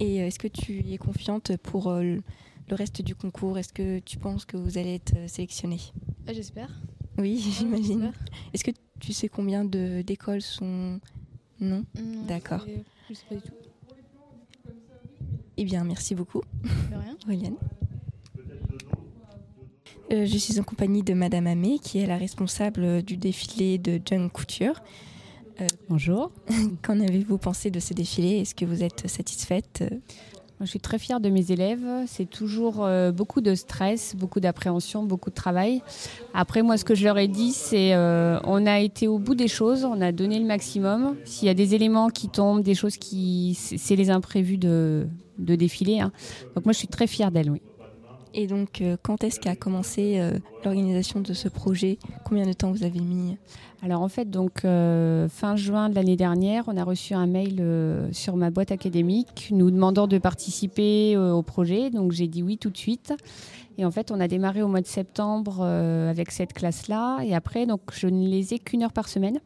Et 0.00 0.16
est-ce 0.16 0.38
que 0.38 0.48
tu 0.48 0.80
es 0.92 0.98
confiante 0.98 1.56
pour 1.58 1.90
le- 1.92 2.22
reste 2.70 3.02
du 3.02 3.14
concours? 3.14 3.58
Est-ce 3.58 3.72
que 3.72 3.98
tu 4.00 4.18
penses 4.18 4.44
que 4.46 4.56
vous 4.56 4.78
allez 4.78 4.94
être 4.96 5.14
sélectionné 5.28 5.78
Ah, 6.26 6.32
j'espère. 6.32 6.70
Oui, 7.18 7.38
j'imagine. 7.58 8.12
Est-ce 8.54 8.64
que 8.64 8.70
tu 9.00 9.12
sais 9.12 9.28
combien 9.28 9.64
de- 9.64 10.02
d'écoles 10.02 10.40
sont. 10.42 10.98
Non? 11.60 11.84
Non, 11.94 12.24
D'accord. 12.26 12.64
Je 13.08 13.14
sais 13.14 13.24
pas 13.28 13.34
du 13.36 13.42
tout. 13.42 13.52
Eh 15.58 15.64
bien, 15.64 15.84
merci 15.84 16.14
beaucoup. 16.14 16.40
De 16.64 17.30
rien. 17.30 17.54
Euh, 20.12 20.26
je 20.26 20.36
suis 20.36 20.60
en 20.60 20.62
compagnie 20.62 21.02
de 21.02 21.14
Madame 21.14 21.46
Amé, 21.46 21.78
qui 21.78 21.98
est 21.98 22.06
la 22.06 22.16
responsable 22.16 23.02
du 23.02 23.16
défilé 23.16 23.78
de 23.78 24.00
John 24.04 24.30
Couture. 24.30 24.82
Euh, 25.60 25.66
Bonjour. 25.88 26.30
Qu'en 26.82 27.00
avez-vous 27.00 27.38
pensé 27.38 27.70
de 27.70 27.80
ce 27.80 27.94
défilé? 27.94 28.40
Est-ce 28.40 28.54
que 28.54 28.64
vous 28.64 28.82
êtes 28.82 29.08
satisfaite? 29.08 29.84
Je 30.60 30.66
suis 30.66 30.80
très 30.80 30.98
fière 30.98 31.18
de 31.18 31.28
mes 31.28 31.50
élèves. 31.50 31.84
C'est 32.06 32.28
toujours 32.28 32.84
euh, 32.84 33.10
beaucoup 33.10 33.40
de 33.40 33.54
stress, 33.54 34.14
beaucoup 34.14 34.38
d'appréhension, 34.38 35.02
beaucoup 35.02 35.30
de 35.30 35.34
travail. 35.34 35.82
Après, 36.34 36.62
moi, 36.62 36.76
ce 36.76 36.84
que 36.84 36.94
je 36.94 37.04
leur 37.04 37.18
ai 37.18 37.26
dit, 37.26 37.50
c'est 37.52 37.94
euh, 37.94 38.38
on 38.44 38.64
a 38.66 38.78
été 38.78 39.08
au 39.08 39.18
bout 39.18 39.34
des 39.34 39.48
choses, 39.48 39.84
on 39.84 40.00
a 40.00 40.12
donné 40.12 40.38
le 40.38 40.46
maximum. 40.46 41.16
S'il 41.24 41.46
y 41.46 41.50
a 41.50 41.54
des 41.54 41.74
éléments 41.74 42.10
qui 42.10 42.28
tombent, 42.28 42.62
des 42.62 42.74
choses 42.76 42.96
qui. 42.96 43.56
C'est 43.58 43.76
c'est 43.76 43.96
les 43.96 44.10
imprévus 44.10 44.58
de, 44.58 45.08
de 45.38 45.56
défiler. 45.56 45.98
hein. 46.00 46.12
Donc, 46.54 46.64
moi, 46.64 46.72
je 46.72 46.78
suis 46.78 46.88
très 46.88 47.08
fière 47.08 47.32
d'elles, 47.32 47.50
oui. 47.50 47.60
Et 48.34 48.46
donc, 48.46 48.80
euh, 48.80 48.96
quand 49.02 49.24
est-ce 49.24 49.38
qu'a 49.38 49.56
commencé 49.56 50.18
euh, 50.18 50.32
l'organisation 50.64 51.20
de 51.20 51.32
ce 51.34 51.48
projet? 51.48 51.98
Combien 52.24 52.46
de 52.46 52.52
temps 52.52 52.70
vous 52.70 52.84
avez 52.84 53.00
mis? 53.00 53.36
Alors 53.82 54.00
en 54.00 54.08
fait, 54.08 54.30
donc 54.30 54.64
euh, 54.64 55.28
fin 55.28 55.56
juin 55.56 55.88
de 55.88 55.94
l'année 55.96 56.16
dernière, 56.16 56.64
on 56.68 56.76
a 56.76 56.84
reçu 56.84 57.14
un 57.14 57.26
mail 57.26 57.62
sur 58.12 58.36
ma 58.36 58.50
boîte 58.50 58.70
académique 58.70 59.48
nous 59.50 59.70
demandant 59.72 60.06
de 60.06 60.18
participer 60.18 61.16
au 61.16 61.42
projet. 61.42 61.90
Donc 61.90 62.12
j'ai 62.12 62.28
dit 62.28 62.42
oui 62.42 62.58
tout 62.58 62.70
de 62.70 62.76
suite. 62.76 63.12
Et 63.78 63.84
en 63.84 63.90
fait, 63.90 64.12
on 64.12 64.20
a 64.20 64.28
démarré 64.28 64.62
au 64.62 64.68
mois 64.68 64.82
de 64.82 64.86
septembre 64.86 65.64
avec 65.64 66.30
cette 66.30 66.52
classe-là. 66.52 67.22
Et 67.24 67.34
après, 67.34 67.66
donc 67.66 67.80
je 67.92 68.06
ne 68.06 68.28
les 68.28 68.54
ai 68.54 68.60
qu'une 68.60 68.84
heure 68.84 68.92
par 68.92 69.08
semaine. 69.08 69.40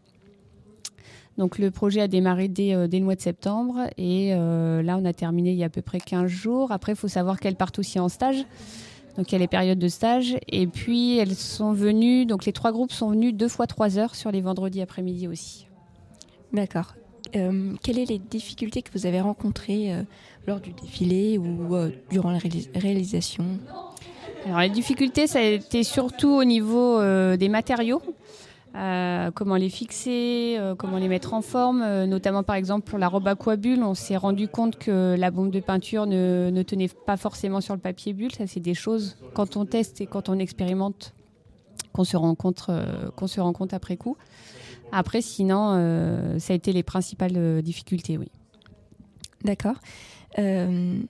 Donc 1.38 1.58
le 1.58 1.70
projet 1.70 2.00
a 2.00 2.08
démarré 2.08 2.48
dès, 2.48 2.74
euh, 2.74 2.86
dès 2.86 2.98
le 2.98 3.04
mois 3.04 3.14
de 3.14 3.20
septembre 3.20 3.80
et 3.98 4.32
euh, 4.34 4.82
là 4.82 4.96
on 5.00 5.04
a 5.04 5.12
terminé 5.12 5.50
il 5.52 5.56
y 5.58 5.62
a 5.62 5.66
à 5.66 5.70
peu 5.70 5.82
près 5.82 6.00
15 6.00 6.26
jours. 6.28 6.72
Après 6.72 6.92
il 6.92 6.96
faut 6.96 7.08
savoir 7.08 7.38
qu'elles 7.40 7.56
partent 7.56 7.78
aussi 7.78 7.98
en 7.98 8.08
stage. 8.08 8.44
Donc 9.16 9.30
il 9.30 9.32
y 9.32 9.36
a 9.36 9.38
les 9.38 9.48
périodes 9.48 9.78
de 9.78 9.88
stage 9.88 10.36
et 10.48 10.66
puis 10.66 11.18
elles 11.18 11.34
sont 11.34 11.72
venues, 11.72 12.26
donc 12.26 12.44
les 12.44 12.52
trois 12.52 12.72
groupes 12.72 12.92
sont 12.92 13.10
venus 13.10 13.34
deux 13.34 13.48
fois 13.48 13.66
trois 13.66 13.98
heures 13.98 14.14
sur 14.14 14.30
les 14.30 14.40
vendredis 14.40 14.82
après-midi 14.82 15.26
aussi. 15.28 15.66
D'accord. 16.52 16.94
Euh, 17.34 17.72
quelles 17.82 17.96
sont 17.96 18.04
les 18.12 18.18
difficultés 18.18 18.82
que 18.82 18.90
vous 18.92 19.04
avez 19.06 19.20
rencontrées 19.20 19.92
euh, 19.92 20.02
lors 20.46 20.60
du 20.60 20.72
défilé 20.72 21.38
ou 21.38 21.74
euh, 21.74 21.90
durant 22.10 22.30
la 22.30 22.38
réalis- 22.38 22.68
réalisation? 22.74 23.44
Alors 24.44 24.60
les 24.60 24.70
difficultés, 24.70 25.26
ça 25.26 25.40
a 25.40 25.42
été 25.42 25.82
surtout 25.82 26.30
au 26.30 26.44
niveau 26.44 27.00
des 27.36 27.48
matériaux. 27.48 28.00
Euh, 28.76 29.30
comment 29.30 29.56
les 29.56 29.70
fixer, 29.70 30.56
euh, 30.58 30.74
comment 30.74 30.98
les 30.98 31.08
mettre 31.08 31.32
en 31.32 31.40
forme, 31.40 31.80
euh, 31.80 32.06
notamment 32.06 32.42
par 32.42 32.56
exemple 32.56 32.86
pour 32.88 32.98
la 32.98 33.08
robe 33.08 33.26
aquabulle, 33.26 33.82
on 33.82 33.94
s'est 33.94 34.18
rendu 34.18 34.48
compte 34.48 34.76
que 34.76 35.16
la 35.18 35.30
bombe 35.30 35.50
de 35.50 35.60
peinture 35.60 36.04
ne, 36.06 36.62
tenait 36.62 36.88
pas 36.88 37.16
forcément 37.16 37.62
sur 37.62 37.74
le 37.74 37.80
papier 37.80 38.12
bulle. 38.12 38.32
Ça, 38.32 38.46
c'est 38.46 38.60
des 38.60 38.74
choses 38.74 39.16
quand 39.32 39.56
on 39.56 39.64
teste 39.64 40.02
et 40.02 40.06
quand 40.06 40.28
on 40.28 40.38
expérimente 40.38 41.14
qu'on 41.92 42.04
se 42.04 42.18
rend 42.18 42.34
se 42.34 43.72
après 43.72 43.96
coup. 43.96 44.18
Après, 44.92 45.22
sinon, 45.22 46.36
ça 46.38 46.52
a 46.52 46.56
été 46.56 46.72
les 46.72 46.82
principales 46.82 47.62
difficultés, 47.62 48.18
oui. 48.18 48.30
D'accord. 49.42 49.76
Est-ce 50.36 51.00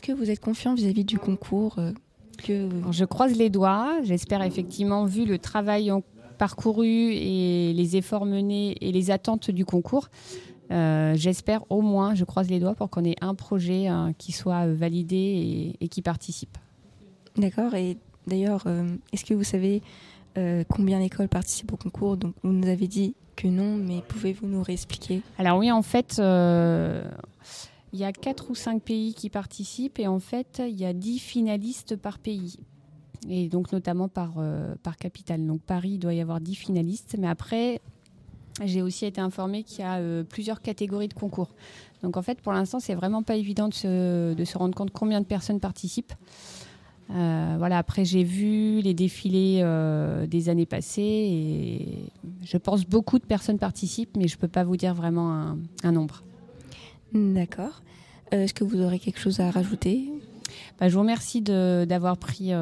que 0.00 0.12
vous 0.12 0.30
êtes 0.30 0.40
confiant 0.40 0.74
vis-à-vis 0.74 1.04
du 1.04 1.18
concours 1.18 1.80
que... 2.38 2.68
Je 2.90 3.04
croise 3.04 3.36
les 3.36 3.50
doigts. 3.50 3.98
J'espère 4.02 4.42
effectivement, 4.42 5.04
vu 5.04 5.24
le 5.24 5.38
travail 5.38 5.92
parcouru 6.38 7.12
et 7.12 7.72
les 7.72 7.96
efforts 7.96 8.24
menés 8.24 8.76
et 8.80 8.92
les 8.92 9.10
attentes 9.10 9.50
du 9.50 9.64
concours, 9.64 10.08
euh, 10.70 11.14
j'espère 11.16 11.64
au 11.70 11.80
moins, 11.80 12.14
je 12.14 12.24
croise 12.24 12.48
les 12.48 12.60
doigts 12.60 12.74
pour 12.74 12.90
qu'on 12.90 13.04
ait 13.04 13.16
un 13.20 13.34
projet 13.34 13.88
hein, 13.88 14.12
qui 14.18 14.32
soit 14.32 14.66
euh, 14.66 14.74
validé 14.74 15.16
et, 15.16 15.84
et 15.84 15.88
qui 15.88 16.00
participe. 16.00 16.56
D'accord. 17.36 17.74
Et 17.74 17.96
d'ailleurs, 18.26 18.64
euh, 18.66 18.86
est-ce 19.12 19.24
que 19.24 19.34
vous 19.34 19.44
savez 19.44 19.82
euh, 20.36 20.62
combien 20.68 21.00
d'écoles 21.00 21.28
participent 21.28 21.72
au 21.72 21.76
concours? 21.76 22.16
Donc, 22.16 22.34
vous 22.42 22.52
nous 22.52 22.68
avez 22.68 22.86
dit 22.86 23.14
que 23.34 23.48
non, 23.48 23.76
mais 23.76 24.02
pouvez-vous 24.06 24.46
nous 24.46 24.62
réexpliquer? 24.62 25.22
Alors 25.38 25.58
oui, 25.58 25.72
en 25.72 25.82
fait, 25.82 26.18
euh, 26.18 27.02
il 27.92 27.98
y 27.98 28.04
a 28.04 28.12
quatre 28.12 28.50
ou 28.50 28.54
cinq 28.54 28.82
pays 28.82 29.14
qui 29.14 29.30
participent 29.30 29.98
et 29.98 30.06
en 30.06 30.18
fait, 30.20 30.62
il 30.66 30.78
y 30.78 30.84
a 30.84 30.92
dix 30.92 31.18
finalistes 31.18 31.96
par 31.96 32.18
pays. 32.18 32.56
Et 33.28 33.48
donc 33.48 33.72
notamment 33.72 34.08
par, 34.08 34.34
euh, 34.38 34.74
par 34.82 34.96
capitale. 34.96 35.44
Donc 35.46 35.60
Paris, 35.62 35.92
il 35.92 35.98
doit 35.98 36.14
y 36.14 36.20
avoir 36.20 36.40
dix 36.40 36.54
finalistes. 36.54 37.16
Mais 37.18 37.26
après, 37.26 37.80
j'ai 38.64 38.82
aussi 38.82 39.06
été 39.06 39.20
informée 39.20 39.62
qu'il 39.64 39.80
y 39.80 39.82
a 39.82 39.96
euh, 39.96 40.22
plusieurs 40.22 40.60
catégories 40.60 41.08
de 41.08 41.14
concours. 41.14 41.54
Donc 42.02 42.16
en 42.16 42.22
fait, 42.22 42.40
pour 42.40 42.52
l'instant, 42.52 42.78
c'est 42.78 42.94
vraiment 42.94 43.22
pas 43.22 43.36
évident 43.36 43.68
de 43.68 43.74
se, 43.74 44.34
de 44.34 44.44
se 44.44 44.58
rendre 44.58 44.74
compte 44.74 44.90
combien 44.90 45.20
de 45.20 45.26
personnes 45.26 45.60
participent. 45.60 46.14
Euh, 47.10 47.54
voilà, 47.56 47.78
après 47.78 48.04
j'ai 48.04 48.22
vu 48.22 48.82
les 48.82 48.92
défilés 48.92 49.64
des 50.28 50.48
années 50.50 50.66
passées 50.66 51.00
et 51.00 52.12
je 52.44 52.58
pense 52.58 52.84
beaucoup 52.84 53.18
de 53.18 53.24
personnes 53.24 53.58
participent, 53.58 54.14
mais 54.18 54.28
je 54.28 54.36
peux 54.36 54.46
pas 54.46 54.62
vous 54.62 54.76
dire 54.76 54.94
vraiment 54.94 55.32
un, 55.32 55.58
un 55.84 55.92
nombre. 55.92 56.22
D'accord. 57.12 57.82
Est-ce 58.30 58.52
que 58.54 58.64
vous 58.64 58.80
aurez 58.80 58.98
quelque 58.98 59.18
chose 59.18 59.40
à 59.40 59.50
rajouter? 59.50 60.10
Bah, 60.78 60.88
Je 60.88 60.94
vous 60.94 61.00
remercie 61.00 61.40
d'avoir 61.40 62.16
pris 62.16 62.52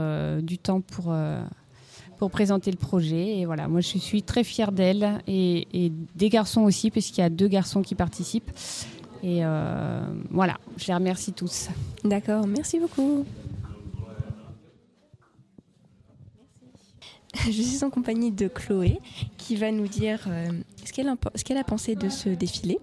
du 0.43 0.59
temps 0.59 0.81
pour 0.81 1.13
pour 2.17 2.31
présenter 2.31 2.71
le 2.71 2.77
projet. 2.77 3.39
Et 3.39 3.47
voilà, 3.47 3.69
moi 3.69 3.81
je 3.81 3.99
suis 3.99 4.23
très 4.23 4.45
fière 4.45 4.73
d'elle 4.73 5.21
et, 5.27 5.93
des 6.15 6.29
garçons 6.29 6.63
aussi, 6.63 6.91
puisqu'il 6.91 7.21
y 7.21 7.25
a 7.25 7.31
deux 7.31 7.49
garçons 7.49 7.83
qui 7.83 7.95
participent. 7.95 8.51
Et 9.23 9.45
euh, 9.45 10.07
voilà, 10.31 10.59
je 10.77 10.87
les 10.89 10.95
remercie 10.95 11.33
tous. 11.33 11.69
D'accord, 12.05 12.47
merci 12.47 12.79
beaucoup. 12.79 13.25
Je 17.35 17.51
suis 17.51 17.85
en 17.85 17.91
compagnie 17.91 18.31
de 18.31 18.49
Chloé 18.49 18.99
qui 19.37 19.57
va 19.57 19.71
nous 19.71 19.89
dire 19.89 20.21
euh, 20.29 20.49
ce 20.85 20.93
qu'elle 21.45 21.59
a 21.59 21.65
pensé 21.65 21.95
de 21.95 22.09
ce 22.09 22.31
défilé. 22.31 22.79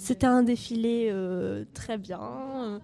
C'était 0.00 0.26
un 0.26 0.42
défilé 0.42 1.08
euh, 1.10 1.64
très 1.74 1.98
bien. 1.98 2.80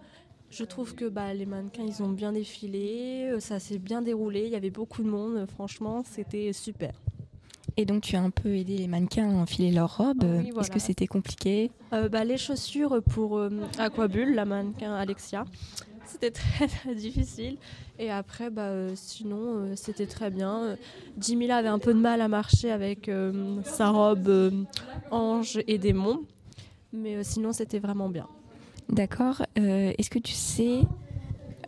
Je 0.50 0.64
trouve 0.64 0.94
que 0.94 1.07
bah, 1.07 1.33
les 1.33 1.46
mannequins, 1.46 1.85
ils 1.87 2.02
ont 2.02 2.11
bien 2.11 2.33
défilé, 2.33 3.31
euh, 3.33 3.40
ça 3.40 3.59
s'est 3.59 3.79
bien 3.79 4.02
déroulé, 4.02 4.44
il 4.44 4.50
y 4.50 4.55
avait 4.55 4.70
beaucoup 4.70 5.02
de 5.02 5.09
monde, 5.09 5.46
franchement, 5.48 6.05
c'était 6.05 6.52
super. 6.52 6.92
Et 7.79 7.87
donc 7.87 8.02
tu 8.02 8.16
as 8.16 8.22
un 8.22 8.31
peu 8.31 8.55
aidé 8.55 8.76
les 8.76 8.87
mannequins 8.87 9.29
à 9.29 9.33
enfiler 9.33 9.72
leurs 9.72 9.96
robes. 9.96 10.24
Est-ce 10.24 10.70
que 10.70 10.79
c'était 10.79 11.07
compliqué 11.07 11.70
euh, 11.94 12.09
bah, 12.11 12.24
Les 12.24 12.37
chaussures 12.37 13.02
pour 13.02 13.38
euh, 13.38 13.50
Aquabulle, 13.79 14.35
la 14.35 14.44
mannequin 14.44 14.94
Alexia, 14.94 15.44
c'était 16.05 16.31
très, 16.31 16.68
très, 16.68 16.94
difficile. 16.94 17.57
Et 17.98 18.11
après, 18.11 18.50
bah, 18.50 18.94
sinon, 18.94 19.74
c'était 19.74 20.07
très 20.07 20.31
bien. 20.31 20.76
Jimmy 21.18 21.50
avait 21.50 21.68
un 21.68 21.79
peu 21.79 21.94
de 21.94 21.98
mal 21.98 22.20
à 22.20 22.29
marcher 22.29 22.70
avec 22.70 23.11
sa 23.64 23.88
robe 23.88 24.66
ange 25.11 25.59
et 25.66 25.79
démon. 25.79 26.20
Mais 26.92 27.22
sinon, 27.25 27.53
c'était 27.53 27.79
vraiment 27.79 28.09
bien. 28.09 28.29
D'accord. 28.88 29.42
Euh, 29.59 29.92
est-ce 29.99 30.11
que 30.11 30.18
tu 30.18 30.33
sais. 30.33 30.81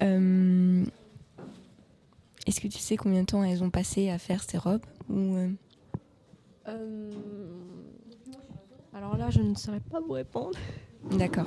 Euh, 0.02 0.84
est-ce 2.46 2.60
que 2.60 2.68
tu 2.68 2.78
sais 2.78 2.96
combien 2.96 3.22
de 3.22 3.26
temps 3.26 3.42
elles 3.42 3.62
ont 3.62 3.70
passé 3.70 4.10
à 4.10 4.18
faire 4.18 4.42
ces 4.42 4.58
robes 4.58 4.86
ou, 5.10 5.36
euh? 5.36 5.50
Alors 8.94 9.16
là, 9.16 9.30
je 9.30 9.40
ne 9.40 9.54
saurais 9.54 9.80
pas 9.80 10.00
vous 10.00 10.12
répondre. 10.12 10.58
D'accord. 11.10 11.46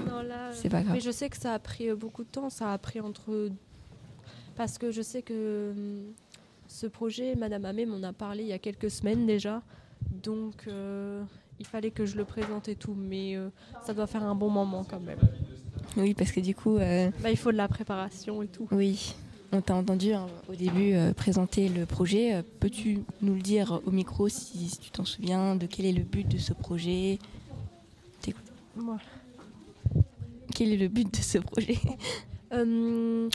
C'est 0.52 0.70
pas 0.70 0.82
grave. 0.82 0.96
Mais 0.96 1.02
je 1.02 1.12
sais 1.12 1.30
que 1.30 1.38
ça 1.38 1.54
a 1.54 1.60
pris 1.60 1.94
beaucoup 1.94 2.24
de 2.24 2.30
temps. 2.30 2.50
Ça 2.50 2.74
a 2.74 2.78
pris 2.78 3.00
entre. 3.00 3.50
Parce 4.56 4.78
que 4.78 4.92
je 4.92 5.02
sais 5.02 5.22
que 5.22 5.74
ce 6.68 6.88
projet, 6.88 7.36
Madame 7.36 7.66
Amé 7.66 7.86
m'en 7.86 8.02
a 8.04 8.14
parlé 8.14 8.44
il 8.44 8.50
y 8.50 8.54
a 8.54 8.60
quelques 8.60 8.90
semaines 8.90 9.26
déjà. 9.26 9.62
Donc 10.12 10.68
il 11.62 11.68
fallait 11.68 11.92
que 11.92 12.06
je 12.06 12.18
le 12.18 12.26
présente 12.26 12.68
et 12.68 12.76
tout. 12.76 12.96
Mais 12.98 13.38
ça 13.86 13.94
doit 13.94 14.08
faire 14.08 14.24
un 14.24 14.36
bon 14.36 14.50
moment 14.50 14.84
quand 14.84 15.00
même. 15.00 15.20
Oui, 15.98 16.14
parce 16.14 16.32
que 16.32 16.40
du 16.40 16.56
coup. 16.56 16.78
Euh, 16.78 17.10
bah, 17.22 17.32
il 17.32 17.38
faut 17.38 17.52
de 17.52 17.58
la 17.58 17.68
préparation 17.68 18.42
et 18.42 18.48
tout. 18.48 18.68
Oui. 18.72 19.16
On 19.54 19.60
t'a 19.60 19.76
entendu 19.76 20.14
hein, 20.14 20.28
au 20.48 20.56
début 20.56 20.94
euh, 20.94 21.14
présenter 21.14 21.68
le 21.68 21.86
projet. 21.86 22.36
Euh, 22.36 22.42
peux-tu 22.62 23.00
nous 23.22 23.36
le 23.36 23.42
dire 23.42 23.82
au 23.86 23.92
micro 23.92 24.30
si, 24.30 24.78
tu 24.82 24.92
t'en 24.92 25.04
souviens 25.04 25.58
de 25.58 25.66
quel 25.66 25.86
est 25.86 25.92
le 25.92 26.04
but 26.04 26.28
de 26.28 26.38
ce 26.38 26.54
projet? 26.54 27.20
Moi. 28.74 28.98
Quel 30.56 30.72
est 30.72 30.78
le 30.78 30.88
but 30.88 31.14
de 31.14 31.22
ce 31.22 31.38
projet? 31.38 31.78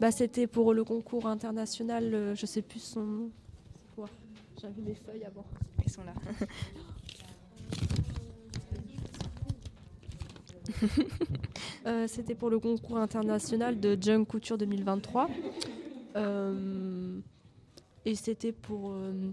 Bah, 0.00 0.10
C'était 0.10 0.46
pour 0.46 0.72
le 0.72 0.82
concours 0.82 1.26
international, 1.26 2.32
je 2.34 2.46
sais 2.46 2.62
plus 2.62 2.80
son 2.80 3.02
nom. 3.02 3.30
J'avais 4.58 4.80
mes 4.80 4.94
feuilles 4.94 5.24
avant. 5.24 5.44
Elles 5.84 5.90
sont 5.90 6.02
là. 6.04 6.14
Euh, 11.86 12.06
c'était 12.06 12.34
pour 12.34 12.50
le 12.50 12.58
concours 12.58 12.98
international 12.98 13.80
de 13.80 13.96
Junk 13.98 14.26
Couture 14.26 14.58
2023. 14.58 15.30
Euh, 16.16 17.18
et 18.04 18.14
c'était 18.14 18.52
pour. 18.52 18.92
Euh, 18.92 19.30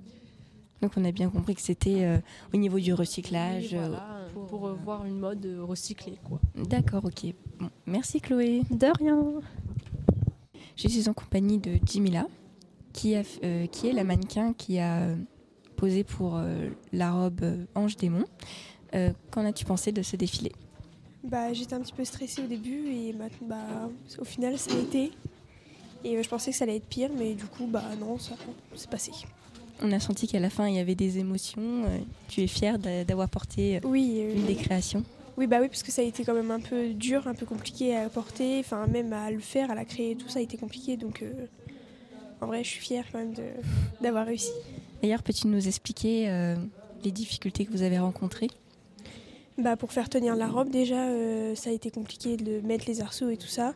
Donc 0.82 0.94
on 0.96 1.04
a 1.04 1.12
bien 1.12 1.30
compris 1.30 1.56
que 1.56 1.62
c'était 1.62 2.22
au 2.54 2.58
niveau 2.58 2.80
du 2.80 2.94
recyclage. 2.94 3.76
pour, 4.34 4.70
voir 4.76 5.06
une 5.06 5.20
mode 5.20 5.46
recyclée. 5.62 6.18
D'accord, 6.56 7.04
ok. 7.06 7.34
merci 7.86 8.22
Chloé. 8.22 8.62
De 8.72 8.88
rien. 8.98 9.22
Je 10.78 10.88
suis 10.88 11.10
en 11.10 11.14
compagnie 11.14 11.58
de 11.58 11.78
Jimila, 11.86 12.28
qui, 12.94 13.16
a, 13.16 13.24
qui 13.72 13.88
est 13.88 13.94
la 13.94 14.06
mannequin 14.06 14.54
qui 14.54 14.80
a 14.80 15.16
posé 15.76 16.06
pour 16.06 16.40
la 16.94 17.12
robe 17.12 17.44
Ange 17.76 17.98
Démon. 17.98 18.26
Qu'en 19.32 19.46
as-tu 19.46 19.66
pensé 19.66 19.92
de 19.92 20.02
ce 20.02 20.16
défilé? 20.16 20.54
Bah, 21.30 21.54
J'étais 21.54 21.74
un 21.74 21.82
petit 21.82 21.94
peu 21.94 22.06
stressée 22.06 22.42
au 22.42 22.48
début 22.48 22.88
et 22.88 23.14
bah, 23.14 23.56
au 24.20 24.26
final 24.26 24.58
ça 24.58 24.72
a 24.74 24.80
été. 24.80 25.12
Et 26.04 26.18
euh, 26.18 26.24
je 26.24 26.30
pensais 26.30 26.52
que 26.52 26.58
ça 26.58 26.64
allait 26.64 26.78
être 26.78 26.88
pire, 26.88 27.10
mais 27.18 27.34
du 27.34 27.46
coup, 27.46 27.68
bah 27.68 27.84
non, 28.00 28.18
ça 28.18 28.36
s'est 28.76 28.88
passé. 28.88 29.12
On 29.82 29.92
a 29.92 30.00
senti 30.00 30.28
qu'à 30.28 30.40
la 30.40 30.50
fin, 30.50 30.68
il 30.68 30.76
y 30.76 30.80
avait 30.80 30.96
des 30.96 31.20
émotions. 31.20 31.84
Euh, 31.86 31.98
tu 32.28 32.42
es 32.42 32.48
fière 32.48 32.80
d'avoir 32.80 33.30
porté 33.30 33.78
euh, 33.78 33.80
oui, 33.84 34.20
une 34.36 34.46
des 34.46 34.56
créations 34.56 35.04
Oui, 35.38 35.48
bah 35.48 35.58
oui, 35.62 35.68
parce 35.68 35.84
que 35.84 35.92
ça 35.92 36.02
a 36.02 36.06
été 36.06 36.24
quand 36.24 36.34
même 36.34 36.52
un 36.52 36.60
peu 36.60 36.94
dur, 36.94 37.28
un 37.28 37.34
peu 37.34 37.46
compliqué 37.46 37.96
à 37.96 38.10
porter, 38.10 38.60
enfin 38.60 38.88
même 38.88 39.14
à 39.14 39.30
le 39.32 39.40
faire, 39.40 39.70
à 39.70 39.76
la 39.76 39.86
créer, 39.86 40.16
tout 40.16 40.30
ça 40.30 40.40
a 40.40 40.42
été 40.42 40.58
compliqué. 40.58 40.98
Donc 40.98 41.24
en 42.42 42.48
vrai, 42.48 42.64
je 42.64 42.70
suis 42.70 42.82
fière 42.82 43.06
quand 43.12 43.20
même 43.20 43.34
d'avoir 44.02 44.26
réussi. 44.26 44.52
D'ailleurs, 45.02 45.22
peux-tu 45.22 45.48
nous 45.48 45.68
expliquer 45.68 46.56
les 47.04 47.12
difficultés 47.12 47.66
que 47.66 47.72
vous 47.72 47.84
avez 47.84 48.00
rencontrées? 48.00 48.50
Bah, 49.58 49.76
Pour 49.76 49.92
faire 49.92 50.10
tenir 50.10 50.36
la 50.36 50.48
robe, 50.48 50.70
déjà, 50.70 51.08
euh, 51.08 51.56
ça 51.56 51.70
a 51.70 51.74
été 51.74 51.90
compliqué 51.92 52.38
de 52.38 52.62
mettre 52.62 52.86
les 52.88 53.02
arceaux 53.02 53.30
et 53.30 53.38
tout 53.38 53.48
ça. 53.48 53.74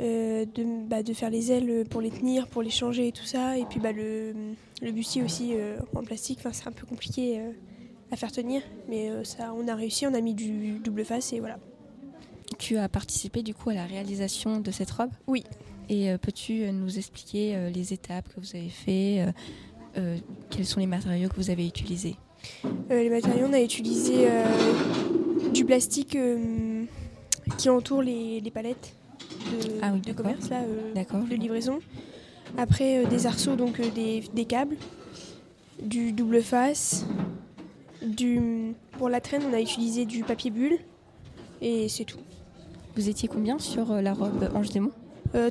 Euh, 0.00 0.46
de, 0.46 0.86
bah, 0.88 1.02
de, 1.02 1.12
faire 1.12 1.30
les 1.30 1.52
ailes 1.52 1.84
pour 1.88 2.00
les 2.00 2.10
tenir, 2.10 2.46
pour 2.48 2.62
les 2.62 2.70
changer 2.70 3.08
et 3.08 3.12
tout 3.12 3.24
ça. 3.24 3.58
Et 3.58 3.64
puis 3.64 3.80
bah, 3.80 3.92
le, 3.92 4.32
le 4.80 4.92
bustier 4.92 5.22
aussi 5.22 5.52
euh, 5.54 5.78
en 5.94 6.02
plastique, 6.02 6.40
c'est 6.52 6.66
un 6.66 6.72
peu 6.72 6.86
compliqué 6.86 7.40
à 8.10 8.16
faire 8.16 8.32
tenir. 8.32 8.62
Mais 8.88 9.10
ça, 9.24 9.52
on 9.54 9.68
a 9.68 9.74
réussi, 9.74 10.06
on 10.06 10.14
a 10.14 10.20
mis 10.20 10.34
du 10.34 10.78
double 10.78 11.04
face 11.04 11.32
et 11.32 11.40
voilà. 11.40 11.58
Tu 12.58 12.76
as 12.78 12.88
participé 12.88 13.42
du 13.42 13.54
coup 13.54 13.70
à 13.70 13.74
la 13.74 13.84
réalisation 13.84 14.60
de 14.60 14.70
cette 14.70 14.90
robe? 14.90 15.10
Oui. 15.26 15.44
Et 15.88 16.16
peux-tu 16.18 16.70
nous 16.72 16.98
expliquer 16.98 17.70
les 17.72 17.92
étapes 17.92 18.28
que 18.34 18.40
vous 18.40 18.56
avez 18.56 18.68
fait 18.68 19.26
Quels 20.50 20.66
sont 20.66 20.80
les 20.80 20.86
matériaux 20.86 21.28
que 21.28 21.36
vous 21.36 21.50
avez 21.50 21.66
utilisés? 21.66 22.16
Les 22.90 23.10
matériaux, 23.10 23.46
on 23.48 23.52
a 23.52 23.60
utilisé 23.60 24.28
euh, 24.28 24.44
du 25.52 25.64
plastique 25.64 26.16
euh, 26.16 26.84
qui 27.56 27.68
entoure 27.68 28.02
les, 28.02 28.42
palettes 28.52 28.94
de, 29.52 29.80
ah 29.82 29.92
commerce, 30.14 30.50
là, 30.50 30.62
de 30.62 31.34
livraison. 31.34 31.80
Après, 32.58 33.06
des 33.06 33.26
arceaux, 33.26 33.56
donc 33.56 33.80
des, 33.80 34.44
câbles, 34.44 34.76
du 35.82 36.12
double 36.12 36.42
face. 36.42 37.06
Du, 38.02 38.74
pour 38.92 39.08
la 39.08 39.20
traîne, 39.20 39.42
on 39.48 39.52
a 39.52 39.60
utilisé 39.60 40.06
du 40.06 40.24
papier 40.24 40.50
bulle 40.50 40.78
et 41.60 41.88
c'est 41.88 42.04
tout. 42.04 42.18
Vous 42.96 43.08
étiez 43.08 43.28
combien 43.28 43.58
sur 43.58 43.92
la 44.00 44.14
robe 44.14 44.50
Ange 44.54 44.70
Démon? 44.70 44.90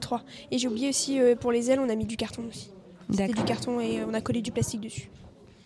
Trois. 0.02 0.23
Et 0.52 0.58
j'ai 0.58 0.67
oublié 0.67 0.89
aussi, 0.89 1.19
pour 1.39 1.52
les 1.52 1.71
ailes, 1.71 1.80
on 1.80 1.88
a 1.88 1.95
mis 1.95 2.06
du 2.06 2.17
carton 2.17 2.43
aussi. 2.49 2.71
C'était 3.12 3.34
du 3.34 3.43
carton 3.43 3.80
et 3.80 4.04
on 4.04 4.13
a 4.13 4.21
collé 4.21 4.41
du 4.41 4.52
plastique 4.52 4.82
dessus. 4.82 5.10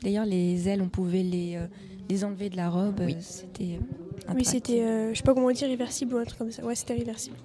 D'ailleurs, 0.03 0.25
les 0.25 0.67
ailes, 0.67 0.81
on 0.81 0.89
pouvait 0.89 1.23
les, 1.23 1.55
euh, 1.55 1.65
les 2.09 2.25
enlever 2.25 2.49
de 2.49 2.57
la 2.57 2.69
robe. 2.69 3.01
Oui. 3.05 3.15
C'était. 3.21 3.79
Euh, 3.79 4.33
oui, 4.35 4.43
c'était, 4.43 4.81
euh, 4.81 5.13
je 5.13 5.17
sais 5.17 5.23
pas 5.23 5.33
comment 5.33 5.51
dire, 5.51 5.69
réversible 5.69 6.15
ou 6.15 6.17
un 6.17 6.25
truc 6.25 6.37
comme 6.37 6.51
ça. 6.51 6.63
Ouais, 6.63 6.75
c'était 6.75 6.93
réversible. 6.93 7.37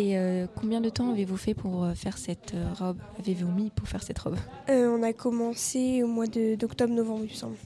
Et 0.00 0.16
combien 0.54 0.80
de 0.80 0.90
temps 0.90 1.10
avez-vous 1.10 1.36
fait 1.36 1.54
pour 1.54 1.84
faire 1.96 2.18
cette 2.18 2.54
robe? 2.78 2.98
Avez-vous 3.18 3.50
mis 3.50 3.70
pour 3.70 3.88
faire 3.88 4.00
cette 4.00 4.20
robe? 4.20 4.36
On 4.68 5.02
a 5.02 5.12
commencé 5.12 6.04
au 6.04 6.06
mois 6.06 6.28
d'octobre-novembre, 6.28 7.24
il 7.24 7.30
me 7.30 7.34
semble. 7.34 7.56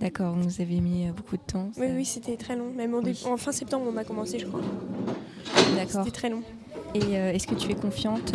D'accord, 0.00 0.34
vous 0.34 0.60
avez 0.60 0.80
mis 0.80 1.06
beaucoup 1.12 1.36
de 1.36 1.42
temps. 1.42 1.70
Oui, 1.78 1.86
oui, 1.94 2.04
c'était 2.04 2.36
très 2.36 2.56
long. 2.56 2.72
Même 2.72 2.96
en, 2.96 3.36
fin 3.36 3.52
septembre, 3.52 3.84
on 3.94 3.96
a 3.96 4.02
commencé, 4.02 4.40
je 4.40 4.46
crois. 4.46 4.60
D'accord. 5.76 6.02
C'était 6.02 6.10
très 6.10 6.30
long. 6.30 6.42
Et 6.96 7.12
est-ce 7.12 7.46
que 7.46 7.54
tu 7.54 7.70
es 7.70 7.76
confiante 7.76 8.32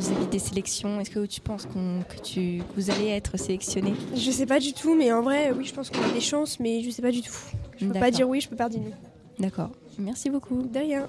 vis-à-vis 0.00 0.26
des 0.26 0.38
sélections 0.38 1.00
Est-ce 1.00 1.10
que 1.10 1.26
tu 1.26 1.40
penses 1.40 1.66
que, 1.66 2.22
tu, 2.22 2.62
vous 2.76 2.90
allez 2.90 3.08
être 3.08 3.38
sélectionné 3.38 3.92
Je 4.16 4.30
sais 4.30 4.46
pas 4.46 4.58
du 4.58 4.72
tout, 4.72 4.94
mais 4.94 5.12
en 5.12 5.22
vrai, 5.22 5.52
oui, 5.56 5.64
je 5.64 5.74
pense 5.74 5.90
qu'on 5.90 6.02
a 6.02 6.12
des 6.12 6.20
chances, 6.20 6.58
mais 6.58 6.82
je 6.82 6.90
sais 6.90 7.02
pas 7.02 7.12
du 7.12 7.22
tout. 7.22 7.32
Je 7.78 7.86
peux 7.86 7.98
pas 7.98 8.10
dire 8.10 8.28
oui, 8.28 8.40
je 8.40 8.48
peux 8.48 8.56
pas 8.56 8.68
dire 8.68 8.80
non. 8.80 8.92
D'accord. 9.38 9.70
Merci 9.98 10.30
beaucoup. 10.30 10.62
De 10.62 10.78
rien. 10.78 11.06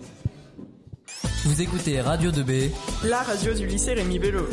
Vous 1.46 1.62
écoutez 1.62 2.00
Radio 2.02 2.32
2B, 2.32 2.70
la 3.06 3.22
radio 3.22 3.54
du 3.54 3.66
lycée 3.66 3.94
Rémi 3.94 4.20
Bello. 4.20 4.46